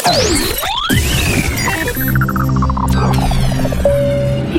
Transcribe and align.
You 0.00 0.16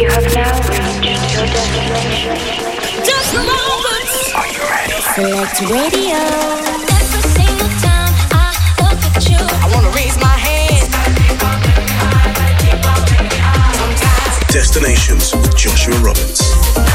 have 0.08 0.28
now 0.36 0.54
reached 1.02 1.34
your 1.34 1.48
destination. 1.48 2.38
Just 3.04 3.34
a 3.34 3.42
moment. 3.42 4.10
Are 4.36 4.46
you 4.46 4.62
ready? 4.70 5.02
Select 5.16 5.62
Radio. 5.62 6.22
Every 6.94 7.24
single 7.34 7.74
time 7.82 8.14
I 8.32 8.54
look 8.84 9.02
at 9.02 9.30
you, 9.30 9.40
I 9.42 9.66
wanna 9.74 9.90
raise 9.96 10.18
my 10.20 10.38
hand. 10.38 10.92
Destinations 14.52 15.34
with 15.34 15.56
Joshua 15.58 15.98
Roberts. 16.02 16.91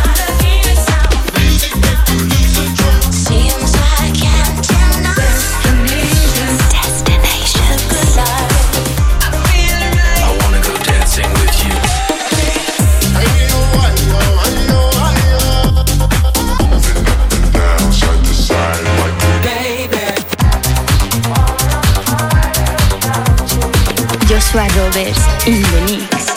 In 24.56 24.62
the 24.62 25.80
mix. 25.84 26.32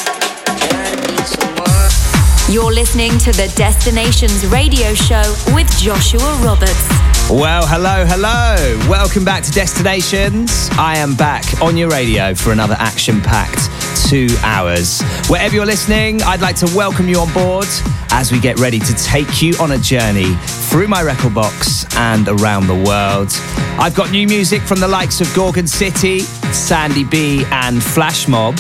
You're 2.50 2.74
listening 2.74 3.18
to 3.20 3.32
the 3.32 3.50
Destinations 3.56 4.46
Radio 4.48 4.94
Show 4.94 5.24
with 5.54 5.72
Joshua 5.78 6.38
Roberts. 6.44 6.90
Well, 7.30 7.66
hello, 7.66 8.04
hello. 8.06 8.78
Welcome 8.90 9.24
back 9.24 9.44
to 9.44 9.52
Destinations. 9.52 10.68
I 10.74 10.98
am 10.98 11.16
back 11.16 11.46
on 11.62 11.78
your 11.78 11.88
radio 11.88 12.36
for 12.36 12.52
another 12.52 12.76
action 12.78 13.22
packed 13.22 13.70
two 14.10 14.28
hours. 14.44 15.02
Wherever 15.30 15.56
you're 15.56 15.66
listening, 15.66 16.22
I'd 16.24 16.42
like 16.42 16.58
to 16.58 16.66
welcome 16.76 17.08
you 17.08 17.20
on 17.20 17.32
board 17.32 17.68
as 18.12 18.34
we 18.34 18.40
get 18.42 18.60
ready 18.60 18.80
to 18.80 18.94
take 18.96 19.42
you 19.42 19.54
on 19.62 19.72
a 19.72 19.78
journey 19.78 20.36
through 20.70 20.90
my 20.90 21.04
record 21.04 21.34
box 21.34 21.86
and 21.96 22.28
around 22.28 22.68
the 22.68 22.76
world. 22.76 23.32
I've 23.80 23.96
got 23.96 24.12
new 24.12 24.28
music 24.28 24.62
from 24.62 24.82
the 24.82 24.88
likes 24.90 25.22
of 25.22 25.34
Gorgon 25.34 25.68
City, 25.68 26.22
Sandy 26.54 27.04
B, 27.04 27.44
and 27.52 27.78
Flashmob. 27.78 28.56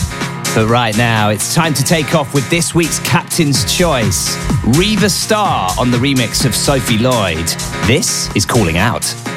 But 0.56 0.68
right 0.68 0.98
now, 0.98 1.30
it's 1.30 1.54
time 1.54 1.74
to 1.76 1.84
take 1.84 2.16
off 2.16 2.34
with 2.34 2.50
this 2.50 2.74
week's 2.74 3.00
Captain's 3.00 3.72
Choice 3.72 4.36
Riva 4.78 5.10
Star 5.10 5.70
on 5.78 5.92
the 5.92 5.98
remix 5.98 6.46
of 6.46 6.56
Sophie 6.56 6.98
Lloyd. 6.98 7.48
This 7.88 8.34
is 8.36 8.46
Calling 8.46 8.78
Out. 8.78 9.29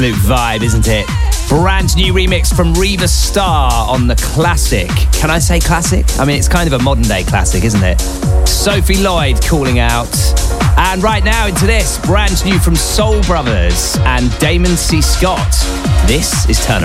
Absolute 0.00 0.34
vibe, 0.34 0.62
isn't 0.62 0.88
it? 0.88 1.06
Brand 1.46 1.94
new 1.94 2.14
remix 2.14 2.54
from 2.54 2.72
Riva 2.72 3.06
Star 3.06 3.70
on 3.86 4.06
the 4.06 4.16
classic. 4.16 4.88
Can 5.12 5.30
I 5.30 5.38
say 5.38 5.60
classic? 5.60 6.06
I 6.18 6.24
mean, 6.24 6.38
it's 6.38 6.48
kind 6.48 6.66
of 6.72 6.80
a 6.80 6.82
modern 6.82 7.02
day 7.02 7.22
classic, 7.22 7.64
isn't 7.64 7.82
it? 7.82 8.00
Sophie 8.48 8.96
Lloyd 8.96 9.44
calling 9.44 9.78
out. 9.78 10.08
And 10.78 11.02
right 11.02 11.22
now 11.22 11.48
into 11.48 11.66
this, 11.66 11.98
brand 12.06 12.42
new 12.46 12.58
from 12.58 12.76
Soul 12.76 13.20
Brothers 13.24 13.98
and 14.00 14.36
Damon 14.38 14.74
C. 14.74 15.02
Scott. 15.02 15.52
This 16.06 16.48
is 16.48 16.64
Turn 16.64 16.82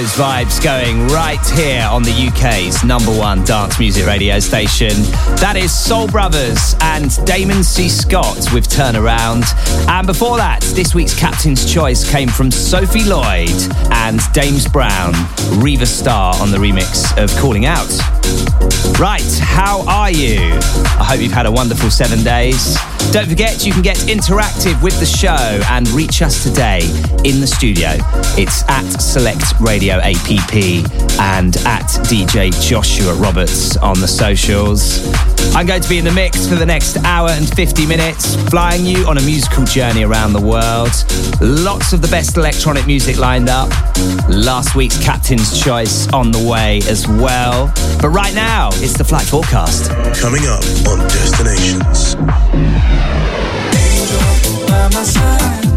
those 0.00 0.12
vibes 0.16 0.64
going 0.64 1.06
right 1.08 1.44
here 1.50 1.86
on 1.90 2.02
the 2.02 2.28
UK's 2.28 2.82
number 2.82 3.10
one 3.10 3.44
dance 3.44 3.78
music 3.78 4.06
radio 4.06 4.38
station. 4.38 4.94
That 5.36 5.56
is 5.56 5.76
Soul 5.76 6.08
Brothers 6.08 6.74
and 6.80 7.10
Damon 7.26 7.62
C. 7.62 7.90
Scott 7.90 8.50
with 8.54 8.66
Turnaround. 8.66 9.44
And 9.88 10.06
before 10.06 10.38
that, 10.38 10.62
this 10.74 10.94
week's 10.94 11.14
Captain's 11.18 11.70
Choice 11.70 12.10
came 12.10 12.28
from 12.30 12.50
Sophie 12.50 13.04
Lloyd 13.04 13.50
and 13.92 14.20
Dames 14.32 14.66
Brown, 14.66 15.12
Riva 15.58 15.84
Star 15.84 16.34
on 16.40 16.50
the 16.50 16.56
remix 16.56 17.12
of 17.22 17.30
Calling 17.38 17.66
Out. 17.66 17.90
Right, 18.98 19.38
how 19.42 19.86
are 19.86 20.10
you? 20.10 20.38
I 20.40 21.04
hope 21.04 21.20
you've 21.20 21.32
had 21.32 21.44
a 21.44 21.52
wonderful 21.52 21.90
seven 21.90 22.24
days. 22.24 22.78
Don't 23.12 23.28
forget, 23.28 23.66
you 23.66 23.72
can 23.72 23.82
get 23.82 23.96
interactive 24.06 24.80
with 24.82 25.00
the 25.00 25.06
show 25.06 25.60
and 25.70 25.88
reach 25.88 26.22
us 26.22 26.44
today 26.44 26.80
in 27.24 27.40
the 27.40 27.46
studio. 27.46 27.90
It's 28.38 28.62
at 28.68 28.88
Select 29.00 29.58
Radio 29.60 29.96
APP 29.96 30.54
and 31.18 31.56
at 31.66 31.86
DJ 32.06 32.52
Joshua 32.62 33.14
Roberts 33.14 33.76
on 33.78 34.00
the 34.00 34.06
socials. 34.06 35.04
I'm 35.56 35.66
going 35.66 35.82
to 35.82 35.88
be 35.88 35.98
in 35.98 36.04
the 36.04 36.12
mix 36.12 36.46
for 36.46 36.54
the 36.54 36.64
next 36.64 36.98
hour 36.98 37.30
and 37.30 37.48
50 37.48 37.84
minutes, 37.84 38.36
flying 38.48 38.86
you 38.86 39.04
on 39.06 39.18
a 39.18 39.22
musical 39.22 39.64
journey 39.64 40.04
around 40.04 40.32
the 40.32 40.40
world. 40.40 40.92
Lots 41.40 41.92
of 41.92 42.02
the 42.02 42.08
best 42.08 42.36
electronic 42.36 42.86
music 42.86 43.18
lined 43.18 43.48
up. 43.48 43.70
Last 44.28 44.76
week's 44.76 45.02
Captain's 45.02 45.60
Choice 45.60 46.06
on 46.12 46.30
the 46.30 46.48
way 46.48 46.78
as 46.88 47.08
well. 47.08 47.72
But 48.00 48.10
right 48.10 48.34
now, 48.34 48.68
it's 48.74 48.96
the 48.96 49.04
flight 49.04 49.26
forecast. 49.26 49.90
Coming 50.20 50.46
up 50.46 50.62
on 50.86 51.00
Destinations. 51.08 52.89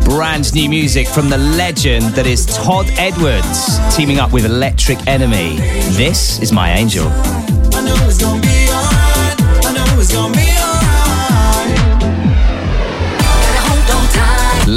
Brand 0.04 0.54
new 0.54 0.70
music 0.70 1.08
from 1.08 1.30
the 1.30 1.38
legend 1.38 2.06
that 2.16 2.26
is 2.28 2.46
Todd 2.46 2.86
Edwards, 2.98 3.80
teaming 3.96 4.20
up 4.20 4.32
with 4.32 4.46
Electric 4.46 5.08
Enemy. 5.08 5.58
This 5.98 6.40
is 6.40 6.52
My 6.52 6.72
Angel. 6.72 7.43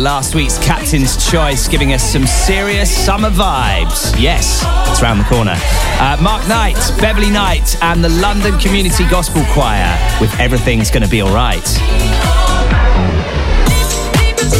Last 0.07 0.37
week's 0.37 0.57
Captain's 0.65 1.29
Choice 1.29 1.67
giving 1.67 1.93
us 1.93 2.01
some 2.01 2.29
serious 2.29 2.89
summer 2.97 3.29
vibes. 3.29 4.15
Yes, 4.17 4.65
it's 4.89 5.03
round 5.03 5.19
the 5.19 5.25
corner. 5.25 5.55
Uh, 5.57 6.17
Mark 6.23 6.47
Knight, 6.47 6.77
Beverly 7.01 7.29
Knight, 7.29 7.77
and 7.83 8.05
the 8.05 8.09
London 8.09 8.57
Community 8.61 9.05
Gospel 9.09 9.43
Choir 9.47 9.99
with 10.21 10.33
Everything's 10.39 10.93
Gonna 10.93 11.09
Be 11.09 11.23
Alright. 11.23 11.67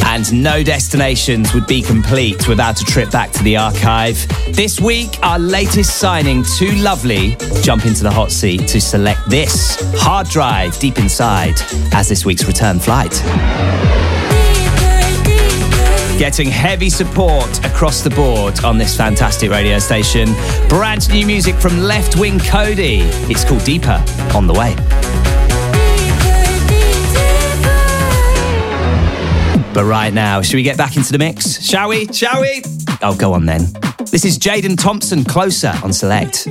And 0.07 0.43
no 0.43 0.65
destinations 0.65 1.55
would 1.55 1.69
be 1.69 1.81
complete 1.81 2.49
without 2.49 2.81
a 2.81 2.85
trip 2.85 3.13
back 3.13 3.31
to 3.31 3.43
the 3.45 3.57
archive. 3.57 4.17
This 4.53 4.81
week, 4.81 5.17
our 5.23 5.39
latest 5.39 5.99
signing, 5.99 6.43
Too 6.59 6.73
Lovely, 6.73 7.37
jump 7.63 7.87
into 7.87 8.03
the 8.03 8.11
hot 8.11 8.33
seat 8.33 8.67
to 8.67 8.81
select 8.81 9.21
this 9.31 9.79
hard 9.95 10.29
drive 10.29 10.77
deep 10.81 10.99
inside 10.99 11.55
as 11.93 12.09
this 12.09 12.25
week's 12.25 12.47
return 12.49 12.81
flight. 12.81 13.23
Getting 16.19 16.49
heavy 16.49 16.89
support 16.89 17.63
across 17.67 18.01
the 18.01 18.09
board 18.09 18.65
on 18.65 18.79
this 18.79 18.97
fantastic 18.97 19.51
radio 19.51 19.79
station. 19.79 20.29
Brand 20.67 21.11
new 21.11 21.27
music 21.27 21.55
from 21.57 21.73
Leftwing 21.73 22.39
Kody. 22.39 23.01
It's 23.31 23.45
called 23.45 23.63
Deeper 23.65 24.03
on 24.35 24.47
the 24.47 24.55
way. 24.55 24.75
But 29.75 29.85
right 29.85 30.13
now, 30.13 30.41
should 30.41 30.57
we 30.57 30.63
get 30.63 30.79
back 30.79 30.97
into 30.97 31.13
the 31.13 31.19
mix? 31.19 31.63
Shall 31.63 31.91
we? 31.91 32.07
Shall 32.07 32.41
we? 32.41 32.63
Oh, 33.03 33.15
go 33.15 33.35
on 33.35 33.45
then. 33.45 33.67
This 34.11 34.25
is 34.25 34.39
Jaden 34.39 34.81
Thompson, 34.81 35.23
closer 35.23 35.75
on 35.85 35.93
Select. 35.93 36.49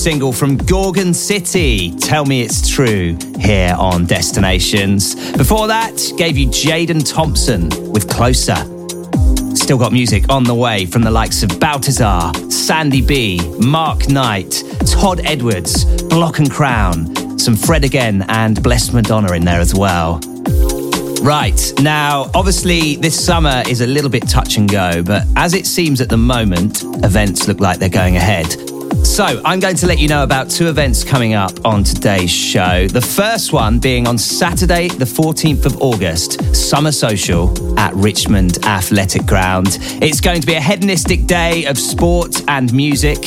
Single 0.00 0.32
from 0.32 0.56
Gorgon 0.56 1.12
City, 1.12 1.90
Tell 1.90 2.24
Me 2.24 2.40
It's 2.40 2.66
True, 2.66 3.18
here 3.38 3.76
on 3.78 4.06
Destinations. 4.06 5.14
Before 5.36 5.66
that, 5.66 5.94
gave 6.16 6.38
you 6.38 6.48
Jaden 6.48 7.06
Thompson 7.06 7.68
with 7.92 8.08
Closer. 8.08 8.56
Still 9.54 9.76
got 9.76 9.92
music 9.92 10.24
on 10.30 10.44
the 10.44 10.54
way 10.54 10.86
from 10.86 11.02
the 11.02 11.10
likes 11.10 11.42
of 11.42 11.60
Balthazar, 11.60 12.32
Sandy 12.50 13.02
B, 13.02 13.42
Mark 13.58 14.08
Knight, 14.08 14.64
Todd 14.86 15.20
Edwards, 15.26 15.84
Block 16.04 16.38
and 16.38 16.50
Crown, 16.50 17.38
some 17.38 17.54
Fred 17.54 17.84
again, 17.84 18.24
and 18.28 18.62
Blessed 18.62 18.94
Madonna 18.94 19.34
in 19.34 19.44
there 19.44 19.60
as 19.60 19.74
well. 19.74 20.18
Right, 21.20 21.60
now, 21.82 22.30
obviously, 22.34 22.96
this 22.96 23.22
summer 23.22 23.62
is 23.68 23.82
a 23.82 23.86
little 23.86 24.08
bit 24.08 24.26
touch 24.26 24.56
and 24.56 24.66
go, 24.66 25.02
but 25.02 25.24
as 25.36 25.52
it 25.52 25.66
seems 25.66 26.00
at 26.00 26.08
the 26.08 26.16
moment, 26.16 26.84
events 27.04 27.46
look 27.48 27.60
like 27.60 27.78
they're 27.78 27.90
going 27.90 28.16
ahead. 28.16 28.69
So, 29.20 29.28
I'm 29.44 29.60
going 29.60 29.76
to 29.76 29.86
let 29.86 29.98
you 29.98 30.08
know 30.08 30.22
about 30.22 30.48
two 30.48 30.68
events 30.68 31.04
coming 31.04 31.34
up 31.34 31.66
on 31.66 31.84
today's 31.84 32.30
show. 32.30 32.88
The 32.88 33.02
first 33.02 33.52
one 33.52 33.78
being 33.78 34.08
on 34.08 34.16
Saturday, 34.16 34.88
the 34.88 35.04
14th 35.04 35.66
of 35.66 35.82
August, 35.82 36.56
Summer 36.56 36.90
Social 36.90 37.78
at 37.78 37.92
Richmond 37.92 38.64
Athletic 38.64 39.26
Ground. 39.26 39.76
It's 40.00 40.22
going 40.22 40.40
to 40.40 40.46
be 40.46 40.54
a 40.54 40.60
hedonistic 40.60 41.26
day 41.26 41.66
of 41.66 41.78
sport 41.78 42.42
and 42.48 42.72
music. 42.72 43.18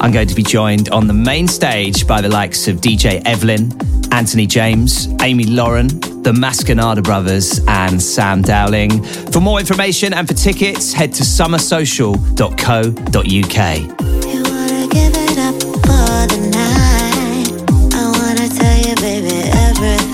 I'm 0.00 0.12
going 0.12 0.28
to 0.28 0.34
be 0.34 0.42
joined 0.42 0.88
on 0.88 1.08
the 1.08 1.12
main 1.12 1.46
stage 1.46 2.06
by 2.06 2.22
the 2.22 2.30
likes 2.30 2.66
of 2.66 2.76
DJ 2.76 3.20
Evelyn, 3.26 3.70
Anthony 4.12 4.46
James, 4.46 5.08
Amy 5.20 5.44
Lauren, 5.44 5.88
the 6.22 6.32
Mascanada 6.32 7.02
Brothers, 7.02 7.60
and 7.68 8.02
Sam 8.02 8.40
Dowling. 8.40 9.04
For 9.04 9.40
more 9.40 9.60
information 9.60 10.14
and 10.14 10.26
for 10.26 10.32
tickets, 10.32 10.94
head 10.94 11.12
to 11.12 11.22
summersocial.co.uk. 11.22 14.03
see 19.84 20.13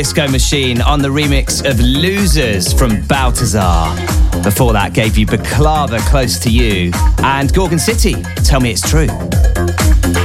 Disco 0.00 0.26
Machine 0.28 0.80
on 0.80 1.02
the 1.02 1.10
remix 1.10 1.62
of 1.62 1.78
Losers 1.78 2.72
from 2.72 3.02
Balthazar. 3.02 3.94
Before 4.42 4.72
that, 4.72 4.94
gave 4.94 5.18
you 5.18 5.26
Baklava 5.26 5.98
Close 6.08 6.38
to 6.38 6.50
You 6.50 6.90
and 7.18 7.52
Gorgon 7.52 7.78
City, 7.78 8.14
Tell 8.42 8.60
Me 8.60 8.70
It's 8.70 8.80
True. 8.80 9.08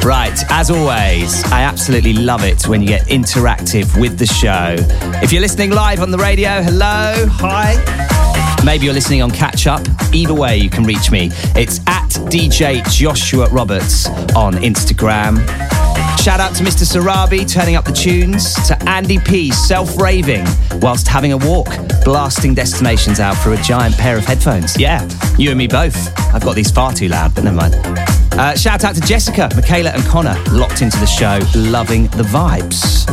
Right, 0.01 0.41
as 0.49 0.71
always, 0.71 1.43
I 1.51 1.63
absolutely 1.63 2.13
love 2.13 2.45
it 2.45 2.69
when 2.69 2.81
you 2.81 2.88
get 2.88 3.07
interactive 3.07 3.99
with 3.99 4.17
the 4.17 4.25
show. 4.25 4.77
If 5.21 5.33
you're 5.33 5.41
listening 5.41 5.71
live 5.71 5.99
on 5.99 6.09
the 6.09 6.19
radio, 6.19 6.61
hello, 6.61 7.27
hi. 7.29 7.75
Maybe 8.63 8.85
you're 8.85 8.93
listening 8.93 9.23
on 9.23 9.29
catch 9.29 9.67
up. 9.67 9.85
Either 10.13 10.33
way, 10.33 10.55
you 10.55 10.69
can 10.69 10.85
reach 10.85 11.11
me. 11.11 11.31
It's 11.53 11.79
at 11.79 12.11
DJ 12.31 12.81
Joshua 12.89 13.49
Roberts 13.49 14.07
on 14.38 14.53
Instagram. 14.53 15.74
Shout 16.25 16.39
out 16.39 16.55
to 16.55 16.63
Mr. 16.63 16.83
Sarabi 16.91 17.47
turning 17.47 17.75
up 17.75 17.85
the 17.85 17.91
tunes, 17.91 18.55
to 18.67 18.89
Andy 18.89 19.19
P 19.19 19.51
self 19.51 19.95
raving 20.01 20.43
whilst 20.81 21.07
having 21.07 21.33
a 21.33 21.38
walk, 21.38 21.67
blasting 22.03 22.55
destinations 22.55 23.19
out 23.19 23.38
through 23.38 23.53
a 23.53 23.61
giant 23.61 23.95
pair 23.95 24.17
of 24.17 24.25
headphones. 24.25 24.75
Yeah, 24.75 25.07
you 25.38 25.51
and 25.51 25.57
me 25.59 25.67
both. 25.67 25.95
I've 26.33 26.43
got 26.43 26.55
these 26.55 26.71
far 26.71 26.93
too 26.93 27.09
loud, 27.09 27.35
but 27.35 27.43
never 27.43 27.57
mind. 27.57 27.75
Uh, 28.33 28.55
shout 28.55 28.83
out 28.83 28.95
to 28.95 29.01
Jessica, 29.01 29.51
Michaela, 29.53 29.91
and 29.91 30.03
Connor, 30.05 30.35
locked 30.49 30.81
into 30.81 30.97
the 30.97 31.05
show, 31.05 31.41
loving 31.53 32.07
the 32.07 32.23
vibes. 32.23 33.05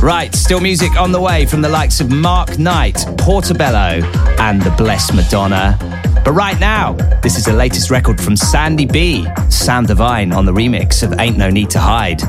Right, 0.00 0.34
still 0.34 0.60
music 0.60 0.96
on 0.96 1.12
the 1.12 1.20
way 1.20 1.44
from 1.44 1.60
the 1.60 1.68
likes 1.68 2.00
of 2.00 2.10
Mark 2.10 2.58
Knight, 2.58 3.04
Portobello, 3.18 4.00
and 4.38 4.62
the 4.62 4.70
Blessed 4.70 5.12
Madonna. 5.12 5.91
But 6.24 6.32
right 6.32 6.58
now, 6.60 6.92
this 7.22 7.36
is 7.36 7.44
the 7.44 7.52
latest 7.52 7.90
record 7.90 8.20
from 8.20 8.36
Sandy 8.36 8.86
B, 8.86 9.26
Sam 9.48 9.86
Divine 9.86 10.32
on 10.32 10.46
the 10.46 10.52
remix 10.52 11.02
of 11.02 11.18
Ain't 11.18 11.36
No 11.36 11.50
Need 11.50 11.70
to 11.70 11.80
Hide. 11.80 12.22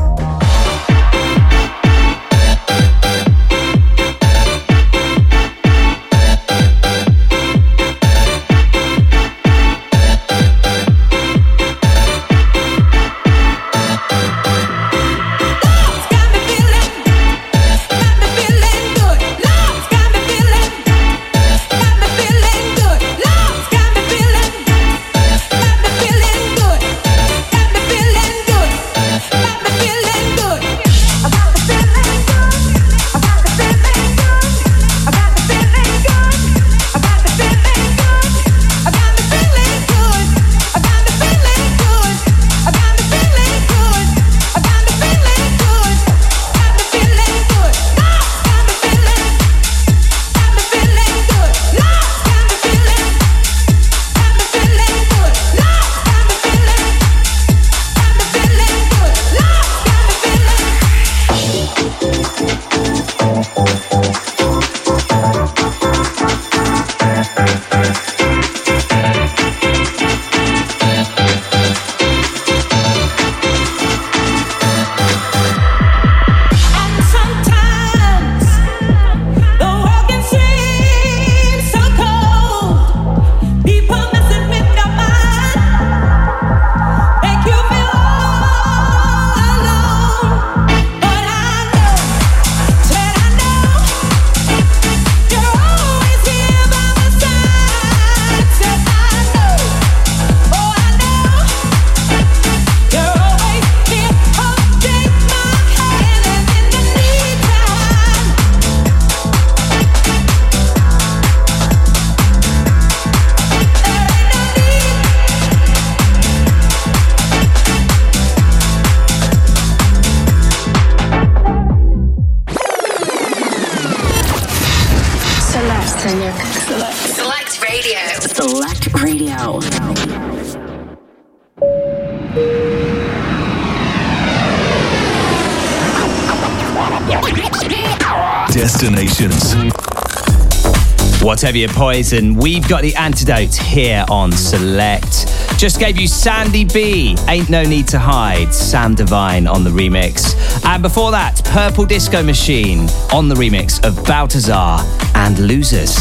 Your 141.44 141.68
poison, 141.70 142.36
we've 142.36 142.68
got 142.68 142.82
the 142.82 142.96
antidote 142.96 143.54
here 143.54 144.06
on 144.10 144.32
Select. 144.32 145.28
Just 145.60 145.78
gave 145.78 146.00
you 146.00 146.08
Sandy 146.08 146.64
B, 146.64 147.16
Ain't 147.28 147.50
No 147.50 147.64
Need 147.64 147.88
to 147.90 148.00
Hide, 148.00 148.52
Sam 148.52 148.96
Divine 148.96 149.46
on 149.46 149.64
the 149.64 149.70
remix. 149.70 150.36
And 150.66 150.82
before 150.82 151.12
that, 151.12 151.44
Purple 151.46 151.86
Disco 151.86 152.24
Machine 152.24 152.88
on 153.12 153.28
the 153.28 153.36
remix 153.36 153.86
of 153.86 154.04
Balthazar 154.06 154.78
and 155.16 155.38
Losers. 155.38 155.94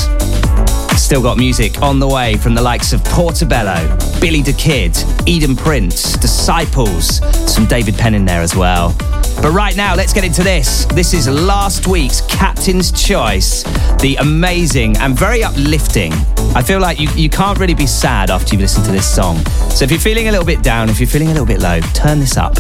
Still 0.99 1.21
got 1.21 1.37
music 1.37 1.83
on 1.83 1.99
the 1.99 2.09
way 2.09 2.37
from 2.37 2.55
the 2.55 2.63
likes 2.63 2.93
of 2.93 3.05
Portobello, 3.05 3.99
Billy 4.21 4.43
the 4.43 4.55
Kid, 4.55 4.97
Eden 5.27 5.55
Prince, 5.55 6.15
Disciples, 6.15 7.17
some 7.53 7.67
David 7.67 7.97
Penn 7.97 8.15
in 8.15 8.25
there 8.25 8.41
as 8.41 8.57
well. 8.57 8.95
But 9.43 9.51
right 9.51 9.77
now, 9.77 9.97
let's 9.97 10.13
get 10.13 10.25
into 10.25 10.45
this. 10.45 10.85
This 10.87 11.13
is 11.15 11.29
last 11.29 11.89
week's 11.89 12.21
Captain's 12.23 12.93
Choice, 12.93 13.65
the 14.03 14.17
amazing 14.17 14.97
and 14.99 15.17
very 15.17 15.45
uplifting. 15.45 16.13
I 16.57 16.63
feel 16.63 16.81
like 16.81 16.99
you, 16.99 17.09
you 17.15 17.31
can't 17.31 17.57
really 17.59 17.73
be 17.73 17.87
sad 17.87 18.31
after 18.31 18.53
you've 18.53 18.61
listened 18.61 18.85
to 18.87 18.91
this 18.93 19.09
song. 19.09 19.39
So 19.71 19.85
if 19.85 19.93
you're 19.93 20.01
feeling 20.01 20.27
a 20.27 20.33
little 20.33 20.45
bit 20.45 20.61
down, 20.61 20.91
if 20.91 20.99
you're 20.99 21.07
feeling 21.07 21.29
a 21.29 21.31
little 21.31 21.47
bit 21.47 21.61
low, 21.61 21.81
turn 21.95 22.19
this 22.19 22.37
up. 22.37 22.55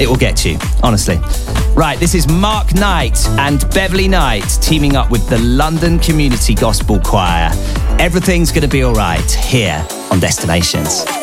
It 0.00 0.08
will 0.08 0.16
get 0.16 0.44
you, 0.44 0.58
honestly. 0.82 1.18
Right, 1.74 1.96
this 2.00 2.16
is 2.16 2.26
Mark 2.26 2.74
Knight 2.74 3.24
and 3.38 3.60
Beverly 3.70 4.08
Knight 4.08 4.58
teaming 4.60 4.96
up 4.96 5.12
with 5.12 5.28
the 5.28 5.38
London 5.38 6.00
Community 6.00 6.56
Gospel 6.56 6.98
Choir. 6.98 7.50
Everything's 8.00 8.50
going 8.50 8.62
to 8.62 8.68
be 8.68 8.82
all 8.82 8.94
right 8.94 9.30
here 9.30 9.86
on 10.10 10.18
Destinations. 10.18 11.19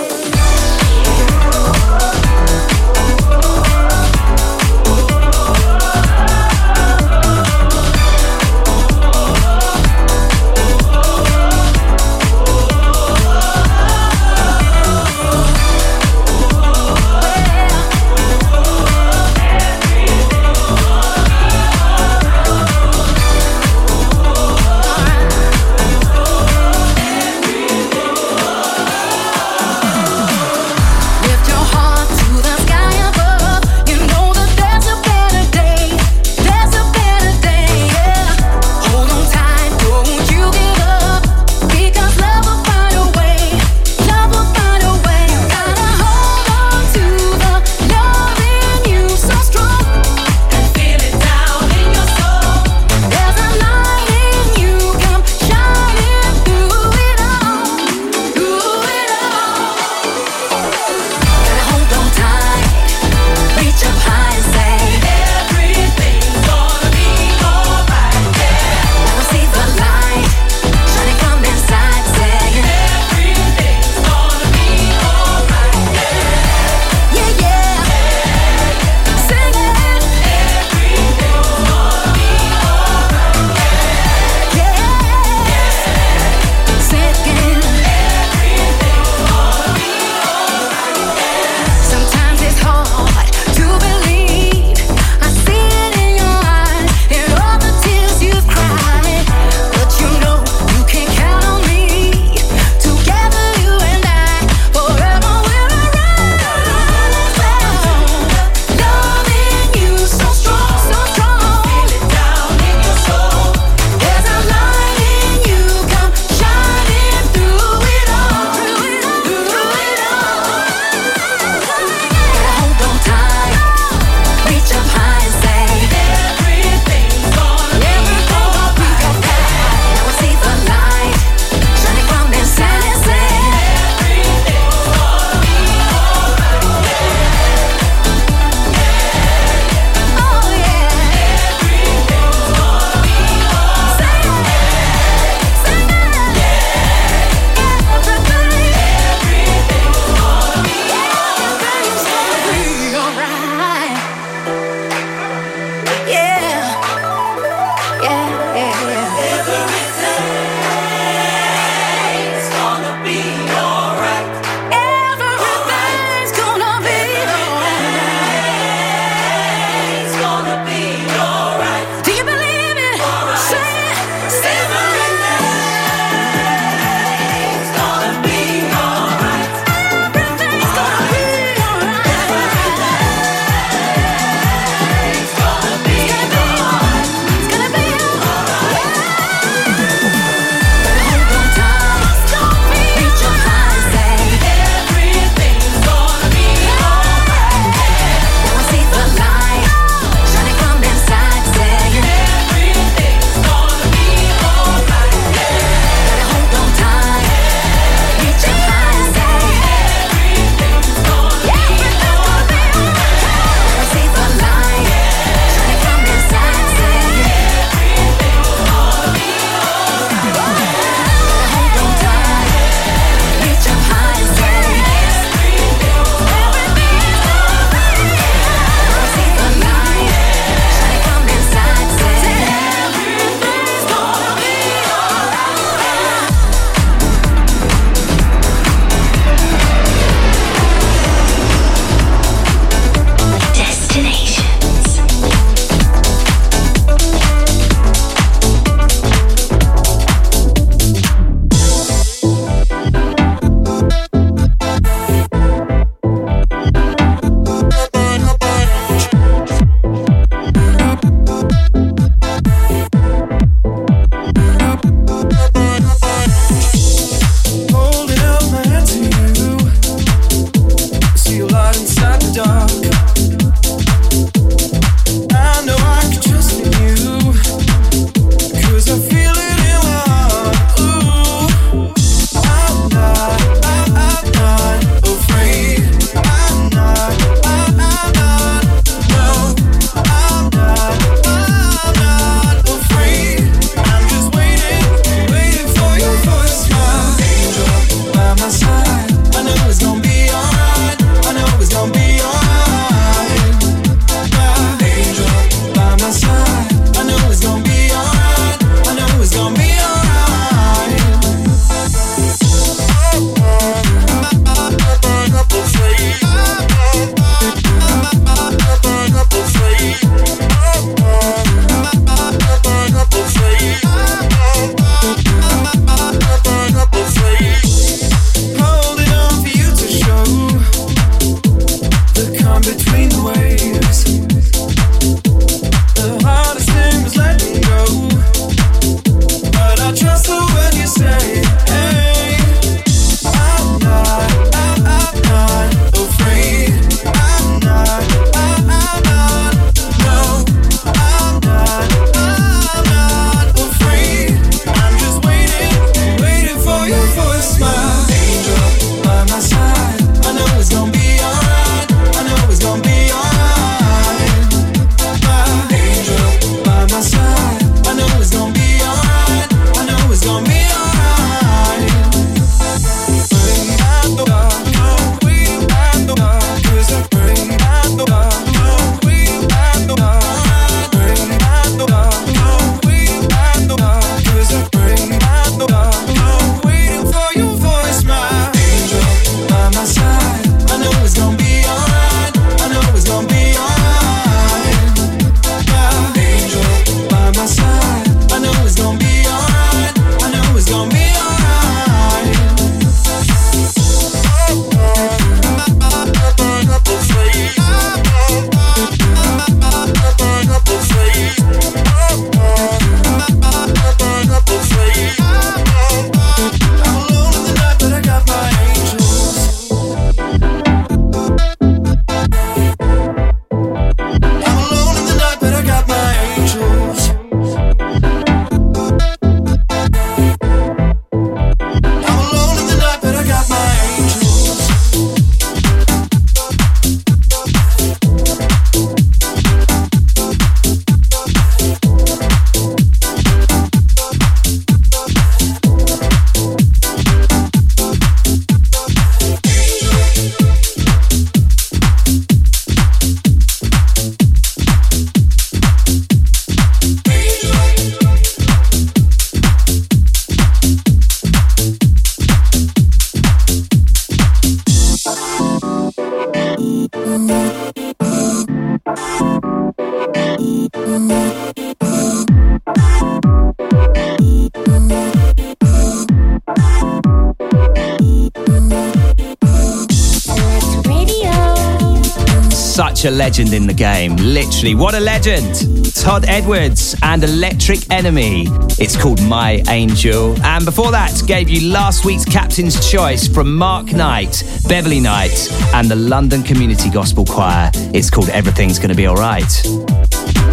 A 483.08 483.12
legend 483.12 483.54
in 483.54 483.66
the 483.66 483.74
game. 483.74 484.18
Literally, 484.18 484.76
what 484.76 484.94
a 484.94 485.00
legend. 485.00 485.94
Todd 485.96 486.26
Edwards 486.28 486.94
and 487.04 487.24
Electric 487.24 487.90
Enemy. 487.90 488.48
It's 488.80 489.02
called 489.02 489.22
My 489.24 489.64
Angel. 489.70 490.36
And 490.44 490.66
before 490.66 490.92
that, 490.92 491.22
gave 491.26 491.48
you 491.48 491.72
last 491.72 492.04
week's 492.04 492.26
Captain's 492.26 492.92
Choice 492.92 493.26
from 493.26 493.56
Mark 493.56 493.94
Knight, 493.94 494.44
Beverly 494.68 495.00
Knight, 495.00 495.50
and 495.74 495.88
the 495.88 495.96
London 495.96 496.44
Community 496.44 496.90
Gospel 496.90 497.24
Choir. 497.24 497.72
It's 497.94 498.10
called 498.10 498.28
Everything's 498.30 498.78
Gonna 498.78 498.94
Be 498.94 499.08
Alright. 499.08 499.52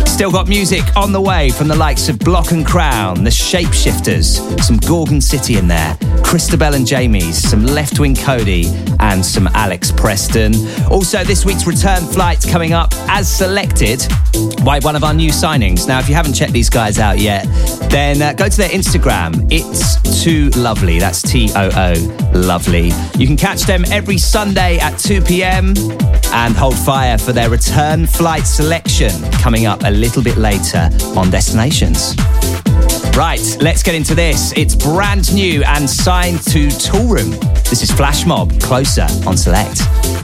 Still 0.07 0.31
got 0.31 0.47
music 0.47 0.85
on 0.97 1.11
the 1.11 1.21
way 1.21 1.51
from 1.51 1.67
the 1.67 1.75
likes 1.75 2.09
of 2.09 2.21
Block 2.21 2.53
and 2.53 2.65
Crown, 2.65 3.25
the 3.25 3.31
Shapeshifters, 3.31 4.61
some 4.61 4.77
Gorgon 4.77 5.21
City 5.21 5.57
in 5.57 5.67
there, 5.67 5.99
Christabel 6.23 6.75
and 6.75 6.87
Jamie's, 6.87 7.37
some 7.37 7.67
Leftwing 7.67 8.15
Kody, 8.17 8.67
and 9.05 9.25
some 9.25 9.49
Alex 9.55 9.93
Preston. 9.93 10.55
Also, 10.91 11.25
this 11.25 11.45
week's 11.45 11.67
return 11.67 12.03
flight 12.07 12.43
coming 12.49 12.73
up 12.73 12.89
as 13.09 13.31
selected 13.31 14.03
by 14.65 14.81
one 14.81 14.97
of 14.97 15.05
our 15.05 15.13
new 15.13 15.31
signings. 15.31 15.87
Now, 15.87 15.99
if 15.99 16.09
you 16.09 16.15
haven't 16.15 16.33
checked 16.33 16.53
these 16.53 16.71
guys 16.71 16.99
out 16.99 17.19
yet, 17.19 17.45
then 17.91 18.23
uh, 18.23 18.33
go 18.33 18.49
to 18.49 18.57
their 18.57 18.71
Instagram. 18.71 19.47
It's 19.51 20.23
too 20.25 20.49
lovely. 20.51 20.99
That's 20.99 21.21
T 21.21 21.51
O 21.55 21.69
O 21.75 22.31
lovely. 22.35 22.93
You 23.19 23.27
can 23.27 23.37
catch 23.37 23.63
them 23.63 23.85
every 23.93 24.19
Sunday 24.19 24.79
at 24.79 24.99
2 24.99 25.21
p.m. 25.21 25.75
and 26.33 26.57
hold 26.57 26.77
fire 26.79 27.19
for 27.19 27.33
their 27.33 27.51
return 27.51 28.07
flight 28.07 28.47
selection 28.47 29.13
coming 29.33 29.67
up 29.67 29.83
a 29.85 29.91
little 29.91 30.23
bit 30.23 30.39
later 30.39 30.89
on 31.15 31.31
Destinations. 31.31 32.15
Right, 33.15 33.57
let's 33.61 33.83
get 33.83 33.95
into 33.95 34.15
this. 34.15 34.53
It's 34.57 34.75
brand 34.75 35.33
new 35.35 35.63
and 35.65 35.89
signed 35.89 36.43
to 36.45 36.67
Toolroom. 36.69 37.54
This 37.75 37.91
is 37.91 37.97
Flashmob, 37.97 38.63
closer 38.63 39.09
on 39.27 39.37
Select. 39.37 40.24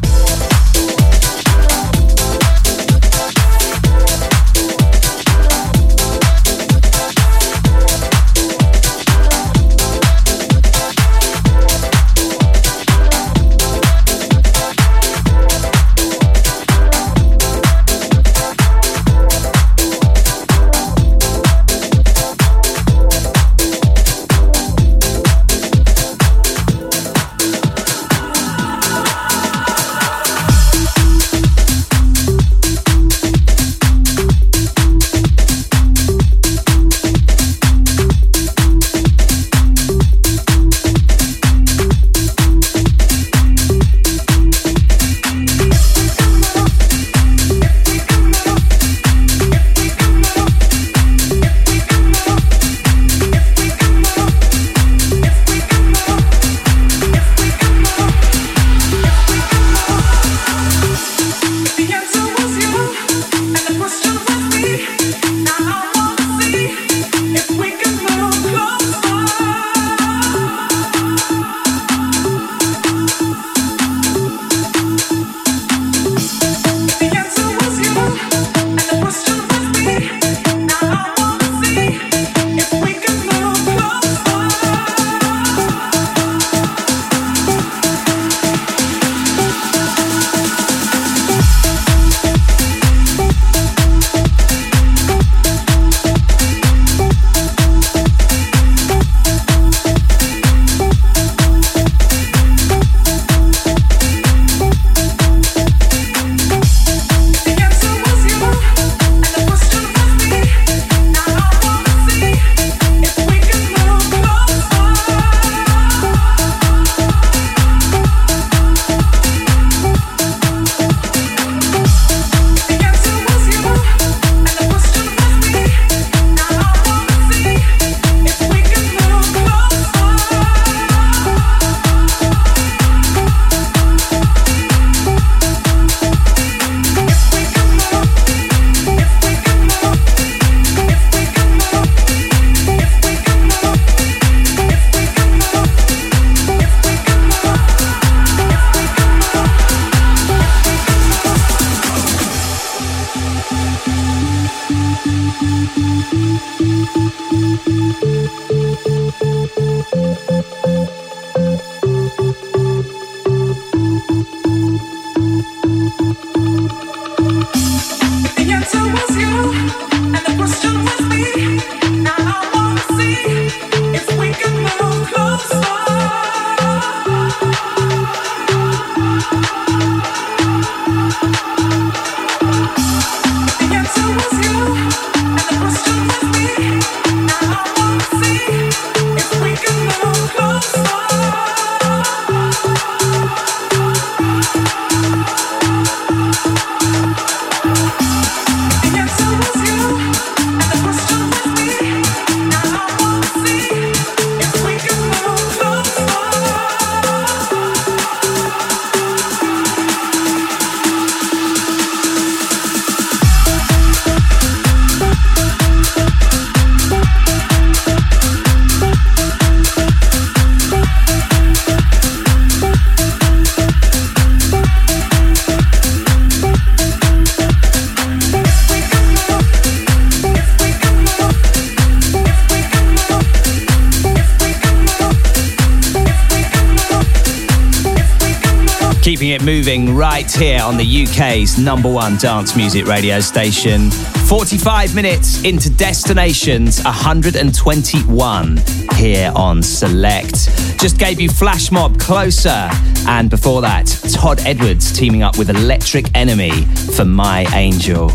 Keeping 239.21 239.35
it 239.35 239.45
moving 239.45 239.95
right 239.95 240.33
here 240.33 240.63
on 240.63 240.79
the 240.79 241.05
UK's 241.05 241.59
number 241.59 241.93
one 241.93 242.17
dance 242.17 242.57
music 242.57 242.87
radio 242.87 243.21
station. 243.21 243.91
45 243.91 244.95
minutes 244.95 245.45
into 245.45 245.69
Destinations 245.69 246.83
121 246.85 248.57
here 248.97 249.31
on 249.37 249.63
Select. 249.63 250.49
Just 250.81 250.99
gave 250.99 251.21
you 251.21 251.29
Flashmob 251.29 252.01
Closer, 252.01 252.71
and 253.07 253.29
before 253.29 253.61
that, 253.61 253.89
Todd 254.11 254.41
Edwards 254.47 254.91
teaming 254.91 255.23
up 255.23 255.37
with 255.37 255.51
Electric 255.51 256.07
Enemy 256.17 256.63
for 256.97 257.05
My 257.05 257.41
Angel. 257.53 258.09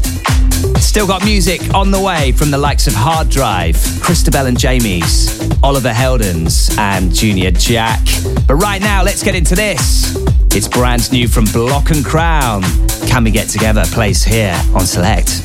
Still 0.79 1.05
got 1.05 1.23
music 1.23 1.71
on 1.75 1.91
the 1.91 2.01
way 2.01 2.31
from 2.31 2.49
the 2.49 2.57
likes 2.57 2.87
of 2.87 2.93
Hardrive, 2.93 4.01
Christabel 4.01 4.47
and 4.47 4.57
Jamie's, 4.57 5.39
Oliver 5.61 5.93
Heldens, 5.93 6.75
and 6.79 7.13
Junior 7.13 7.51
Jack. 7.51 8.01
But 8.47 8.55
right 8.55 8.81
now, 8.81 9.03
let's 9.03 9.21
get 9.21 9.35
into 9.35 9.53
this. 9.53 10.44
It's 10.57 10.69
brand 10.69 11.11
new 11.11 11.27
from 11.27 11.43
Block 11.51 11.89
and 11.91 12.05
Crown. 12.05 12.63
Can 13.07 13.25
we 13.25 13.31
get 13.31 13.49
together? 13.49 13.83
Place 13.87 14.23
here 14.23 14.55
on 14.73 14.85
Select. 14.85 15.41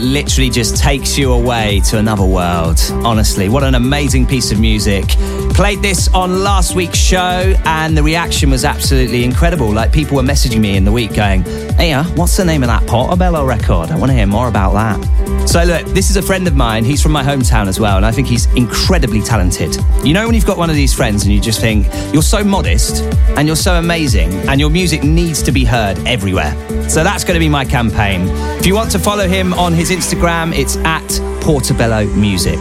That 0.00 0.06
literally 0.06 0.50
just 0.50 0.76
takes 0.76 1.18
you 1.18 1.32
away 1.32 1.80
to 1.80 1.98
another 1.98 2.24
world. 2.24 2.78
Honestly, 3.04 3.48
what 3.48 3.62
an 3.62 3.74
amazing 3.74 4.26
piece 4.26 4.50
of 4.52 4.60
music. 4.60 5.08
Played 5.54 5.82
this 5.82 6.08
on 6.14 6.42
last 6.42 6.74
week's 6.74 6.98
show, 6.98 7.54
and 7.64 7.96
the 7.96 8.02
reaction 8.02 8.50
was 8.50 8.64
absolutely 8.64 9.24
incredible. 9.24 9.70
Like, 9.70 9.92
people 9.92 10.16
were 10.16 10.22
messaging 10.22 10.60
me 10.60 10.76
in 10.76 10.84
the 10.84 10.92
week 10.92 11.14
going, 11.14 11.42
Hey, 11.74 11.92
uh, 11.92 12.04
what's 12.14 12.36
the 12.36 12.44
name 12.44 12.62
of 12.62 12.68
that 12.68 12.86
Portobello 12.86 13.44
record? 13.44 13.90
I 13.90 13.98
want 13.98 14.10
to 14.10 14.16
hear 14.16 14.26
more 14.26 14.48
about 14.48 14.72
that. 14.72 15.19
So, 15.46 15.64
look, 15.64 15.84
this 15.88 16.10
is 16.10 16.16
a 16.16 16.22
friend 16.22 16.46
of 16.46 16.54
mine. 16.54 16.84
He's 16.84 17.02
from 17.02 17.12
my 17.12 17.22
hometown 17.24 17.66
as 17.66 17.80
well, 17.80 17.96
and 17.96 18.06
I 18.06 18.12
think 18.12 18.28
he's 18.28 18.46
incredibly 18.54 19.20
talented. 19.20 19.76
You 20.04 20.14
know, 20.14 20.26
when 20.26 20.34
you've 20.34 20.46
got 20.46 20.58
one 20.58 20.70
of 20.70 20.76
these 20.76 20.94
friends 20.94 21.24
and 21.24 21.32
you 21.32 21.40
just 21.40 21.60
think, 21.60 21.86
You're 22.12 22.22
so 22.22 22.44
modest 22.44 23.02
and 23.36 23.46
you're 23.46 23.56
so 23.56 23.74
amazing, 23.74 24.32
and 24.48 24.60
your 24.60 24.70
music 24.70 25.02
needs 25.02 25.42
to 25.42 25.52
be 25.52 25.64
heard 25.64 25.98
everywhere. 26.06 26.54
So, 26.88 27.02
that's 27.02 27.24
going 27.24 27.34
to 27.34 27.40
be 27.40 27.48
my 27.48 27.64
campaign. 27.64 28.28
If 28.58 28.66
you 28.66 28.74
want 28.74 28.90
to 28.92 28.98
follow 28.98 29.26
him 29.26 29.52
on 29.54 29.72
his 29.72 29.90
Instagram, 29.90 30.56
it's 30.56 30.76
at 30.78 31.08
Portobello 31.42 32.06
Music. 32.14 32.58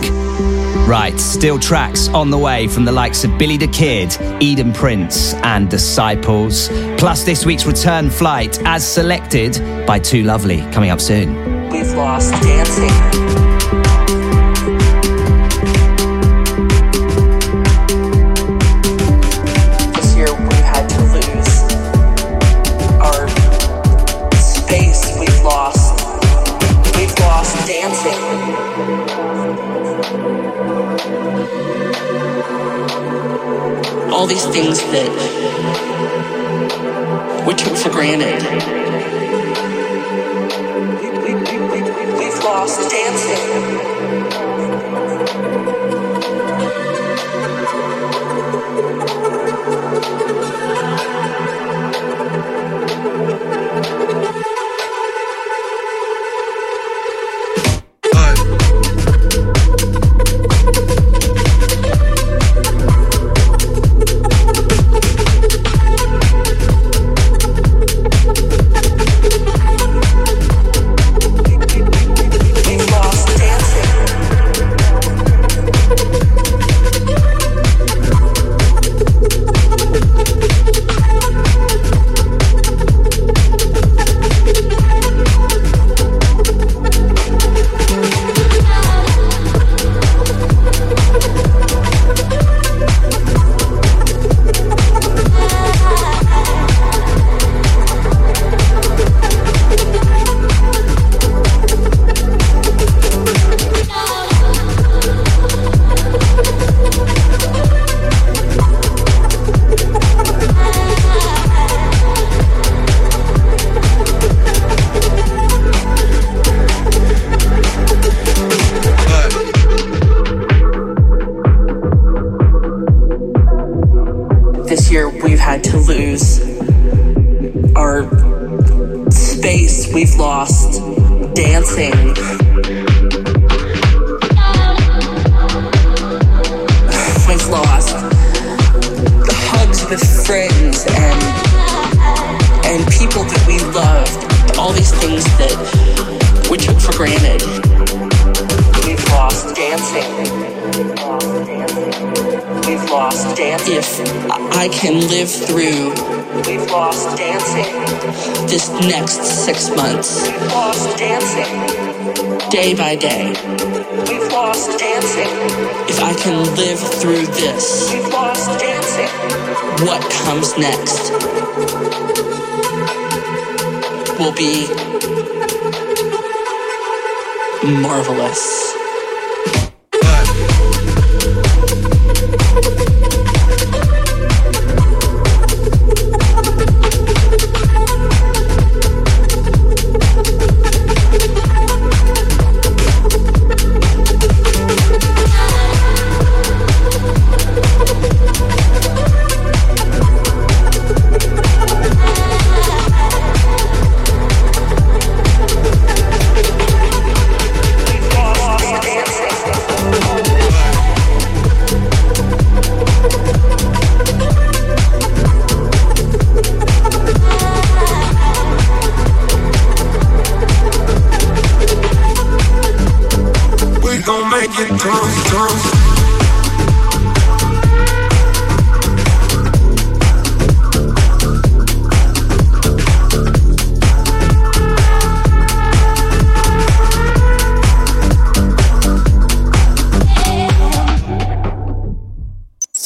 Right, 0.88 1.20
still 1.20 1.60
tracks 1.60 2.08
on 2.08 2.32
the 2.32 2.38
way 2.38 2.68
from 2.68 2.84
the 2.84 2.92
likes 2.92 3.24
of 3.24 3.38
Billy 3.38 3.58
the 3.58 3.68
Kid, 3.68 4.18
Eden 4.42 4.74
Prince, 4.74 5.36
and 5.36 5.70
Disciples. 5.70 6.70
Plus, 6.98 7.24
this 7.24 7.46
week's 7.46 7.68
return 7.68 8.10
flight, 8.10 8.60
as 8.66 8.88
selected 8.92 9.86
by 9.86 10.00
Too 10.00 10.24
Lovely, 10.24 10.62
coming 10.72 10.90
up 10.90 11.00
soon. 11.00 11.49
We've 11.72 11.94
lost 11.94 12.32
dancing. 12.42 13.49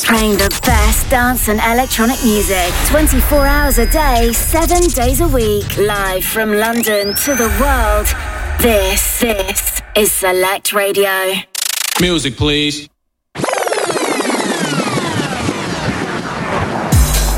Playing 0.03 0.37
the 0.37 0.49
best 0.65 1.09
dance 1.09 1.47
and 1.47 1.59
electronic 1.59 2.21
music 2.23 2.71
24 2.87 3.47
hours 3.47 3.77
a 3.77 3.85
day, 3.85 4.33
7 4.33 4.81
days 4.89 5.21
a 5.21 5.27
week. 5.27 5.77
Live 5.77 6.25
from 6.25 6.51
London 6.51 7.15
to 7.15 7.35
the 7.35 7.47
world. 7.59 8.07
This, 8.61 9.21
this 9.21 9.81
is 9.95 10.11
Select 10.11 10.73
Radio. 10.73 11.33
Music, 12.01 12.35
please. 12.35 12.89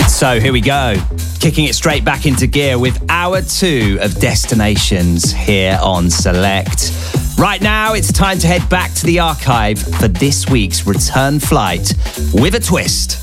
So 0.09 0.39
here 0.39 0.51
we 0.51 0.61
go. 0.61 0.95
Kicking 1.39 1.65
it 1.65 1.75
straight 1.75 2.03
back 2.03 2.25
into 2.25 2.47
gear 2.47 2.79
with 2.79 2.99
hour 3.09 3.41
two 3.41 3.99
of 4.01 4.19
destinations 4.19 5.31
here 5.31 5.77
on 5.81 6.09
Select. 6.09 6.91
Right 7.37 7.61
now, 7.61 7.93
it's 7.93 8.13
time 8.13 8.39
to 8.39 8.47
head 8.47 8.67
back 8.69 8.93
to 8.93 9.05
the 9.05 9.19
archive 9.19 9.77
for 9.77 10.07
this 10.07 10.49
week's 10.49 10.87
return 10.87 11.39
flight 11.39 11.93
with 12.33 12.55
a 12.55 12.61
twist. 12.61 13.21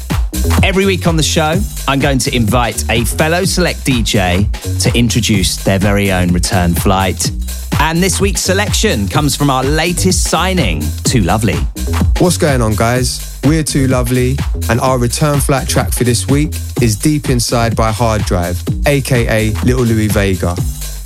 Every 0.63 0.85
week 0.85 1.07
on 1.07 1.17
the 1.17 1.23
show, 1.23 1.59
I'm 1.89 1.99
going 1.99 2.19
to 2.19 2.37
invite 2.37 2.89
a 2.91 3.07
fellow 3.07 3.45
Select 3.45 3.79
DJ 3.87 4.51
to 4.83 4.99
introduce 4.99 5.65
their 5.65 5.79
very 5.79 6.13
own 6.13 6.29
return 6.29 6.75
flight. 6.75 7.31
And 7.81 8.03
this 8.03 8.21
week's 8.21 8.43
selection 8.43 9.09
comes 9.09 9.35
from 9.35 9.49
our 9.49 9.65
latest 9.65 10.29
signing, 10.29 10.83
Too 11.05 11.23
Lovely. 11.23 11.57
What's 12.19 12.37
going 12.37 12.61
on, 12.61 12.75
guys? 12.75 13.41
We're 13.45 13.65
Too 13.65 13.87
Lovely, 13.89 14.37
and 14.69 14.79
our 14.81 14.99
return 14.99 15.41
flight 15.41 15.69
track 15.69 15.91
for 15.91 16.05
this 16.05 16.29
week 16.29 16.55
is 16.83 16.97
Deep 16.97 17.31
Inside 17.31 17.75
by 17.75 17.91
Hardrive, 17.91 18.87
aka 18.87 19.51
Little 19.65 19.85
Louie 19.85 20.09
Vega. 20.09 20.55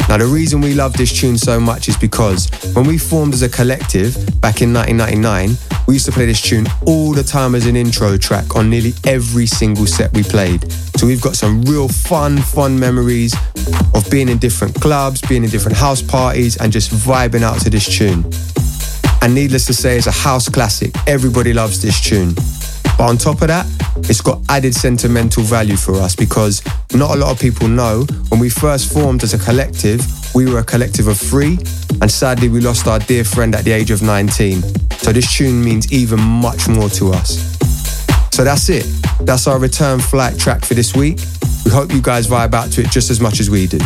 Now, 0.09 0.19
the 0.19 0.27
reason 0.27 0.61
we 0.61 0.73
love 0.73 0.93
this 0.93 1.13
tune 1.13 1.37
so 1.37 1.59
much 1.59 1.89
is 1.89 1.97
because 1.97 2.49
when 2.75 2.87
we 2.87 2.97
formed 2.97 3.35
as 3.35 3.43
a 3.43 3.49
collective 3.49 4.15
back 4.41 4.63
in 4.63 4.73
1999, 4.73 5.57
we 5.89 5.95
used 5.95 6.07
to 6.07 6.13
play 6.13 6.27
this 6.27 6.41
tune 6.41 6.67
all 6.87 7.13
the 7.13 7.25
time 7.25 7.57
as 7.57 7.67
an 7.67 7.75
intro 7.75 8.17
track 8.17 8.55
on 8.55 8.71
nearly 8.71 8.93
every 9.05 9.47
single 9.47 9.87
set 9.87 10.13
we 10.13 10.23
played. 10.23 10.71
So 10.97 11.07
we've 11.07 11.21
got 11.21 11.35
some 11.35 11.63
real 11.63 11.89
fun, 11.89 12.39
fun 12.39 12.79
memories 12.79 13.35
of 13.95 14.09
being 14.09 14.29
in 14.29 14.39
different 14.39 14.75
clubs, 14.81 15.21
being 15.23 15.43
in 15.43 15.51
different 15.51 15.77
house 15.77 16.03
parties, 16.03 16.57
and 16.57 16.73
just 16.73 16.91
vibing 16.93 17.43
out 17.43 17.61
to 17.63 17.71
this 17.71 17.87
tune. 17.87 18.25
And 19.23 19.35
needless 19.35 19.67
to 19.67 19.75
say, 19.75 19.97
it's 19.97 20.07
a 20.07 20.13
house 20.13 20.49
classic. 20.49 20.95
Everybody 21.09 21.53
loves 21.53 21.83
this 21.83 22.01
tune. 22.01 22.35
But 22.99 23.11
on 23.11 23.19
top 23.19 23.43
of 23.43 23.49
that, 23.49 23.67
it's 24.09 24.21
got 24.21 24.41
added 24.49 24.75
sentimental 24.75 25.43
value 25.43 25.77
for 25.77 25.95
us 25.95 26.17
because 26.17 26.63
not 26.95 27.15
a 27.15 27.19
lot 27.19 27.31
of 27.31 27.39
people 27.39 27.69
know 27.69 28.05
when 28.29 28.41
we 28.41 28.49
first 28.49 28.93
formed 28.93 29.23
as 29.23 29.35
a 29.35 29.39
collective, 29.39 30.01
we 30.35 30.51
were 30.51 30.61
a 30.61 30.65
collective 30.65 31.07
of 31.07 31.19
three, 31.19 31.59
and 32.01 32.11
sadly, 32.11 32.49
we 32.49 32.61
lost 32.61 32.87
our 32.87 32.99
dear 32.99 33.25
friend 33.25 33.55
at 33.55 33.65
the 33.65 33.73
age 33.73 33.91
of 33.91 34.03
19. 34.03 34.63
So 34.99 35.13
this 35.13 35.33
tune 35.37 35.63
means 35.65 35.93
even 35.93 36.21
much 36.21 36.69
more 36.69 36.89
to 36.91 37.13
us. 37.13 37.57
So 38.33 38.45
that's 38.45 38.69
it. 38.69 38.85
That's 39.21 39.47
our 39.47 39.59
return 39.59 39.99
flight 39.99 40.39
track 40.39 40.65
for 40.65 40.75
this 40.75 40.95
week. 40.95 41.21
We 41.65 41.71
hope 41.71 41.93
you 41.93 42.03
guys 42.03 42.27
vibe 42.27 42.55
out 42.55 42.71
to 42.73 42.83
it 42.83 42.91
just 42.91 43.11
as 43.11 43.21
much 43.21 43.41
as 43.41 43.51
we 43.51 43.67
do. 43.67 43.79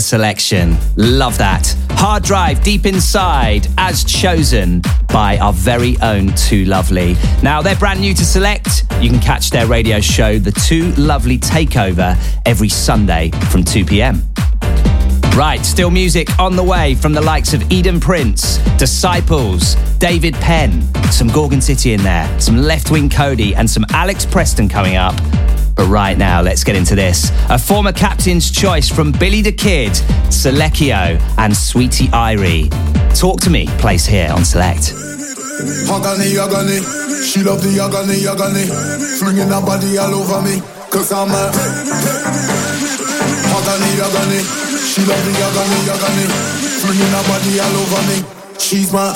selection. 0.00 0.76
Love 0.96 1.38
that. 1.38 1.64
Hardrive 1.90 2.62
Deep 2.62 2.86
Inside, 2.86 3.66
as 3.78 4.04
chosen 4.04 4.82
by 5.08 5.38
our 5.38 5.52
very 5.52 5.96
own 6.02 6.34
Too 6.34 6.64
Lovely. 6.64 7.16
Now, 7.42 7.62
they're 7.62 7.76
brand 7.76 8.00
new 8.00 8.14
to 8.14 8.24
Select. 8.24 8.84
You 9.00 9.10
can 9.10 9.20
catch 9.20 9.50
their 9.50 9.66
radio 9.66 10.00
show, 10.00 10.38
The 10.38 10.52
Too 10.52 10.92
Lovely 10.92 11.38
Takeover, 11.38 12.16
every 12.44 12.68
Sunday 12.68 13.30
from 13.50 13.64
2 13.64 13.84
p.m. 13.84 14.22
Right, 15.34 15.64
still 15.64 15.90
music 15.90 16.38
on 16.38 16.56
the 16.56 16.64
way 16.64 16.94
from 16.94 17.12
the 17.12 17.20
likes 17.20 17.52
of 17.52 17.70
Eden 17.70 18.00
Prince, 18.00 18.58
Disciples, 18.78 19.74
David 19.98 20.34
Penn, 20.34 20.82
some 21.10 21.28
Gorgon 21.28 21.60
City 21.60 21.92
in 21.92 22.02
there, 22.02 22.26
some 22.40 22.56
Leftwing 22.56 23.10
Kody, 23.10 23.54
and 23.54 23.68
some 23.68 23.84
Alex 23.90 24.24
Preston 24.24 24.68
coming 24.68 24.96
up. 24.96 25.14
But 25.76 25.88
right 25.88 26.16
now, 26.16 26.40
let's 26.40 26.64
get 26.64 26.74
into 26.74 26.94
this. 26.94 27.30
A 27.50 27.58
former 27.58 27.92
captain's 27.92 28.50
choice 28.50 28.88
from 28.88 29.12
Billy 29.12 29.42
the 29.42 29.52
Kid, 29.52 29.92
Selecchio, 30.32 31.20
and 31.36 31.54
Sweetie 31.54 32.08
Irie. 32.08 32.70
Talk 33.14 33.40
to 33.42 33.50
me, 33.50 33.66
Place 33.78 34.06
here 34.06 34.30
on 34.32 34.44
Select. 34.44 34.92
Agony, 35.88 36.36
agony. 36.38 36.80
She 37.24 37.42
love 37.42 37.60
the 37.60 37.76
agony, 37.80 38.24
agony. 38.24 38.66
Flinging 39.20 39.48
her 39.48 39.60
body 39.60 39.98
all 39.98 40.14
over 40.14 40.40
me, 40.42 40.60
cause 40.90 41.12
I'm 41.12 41.28
a. 41.28 41.52
Agony, 43.52 43.90
agony. 44.00 44.40
She 44.80 45.04
love 45.04 45.22
the 45.24 45.32
agony, 45.44 45.80
agony. 45.92 46.26
Flinging 46.80 47.12
her 47.12 47.24
body 47.28 47.60
all 47.60 47.76
over 47.84 48.02
me. 48.08 48.18
She's 48.58 48.92
my. 48.92 49.12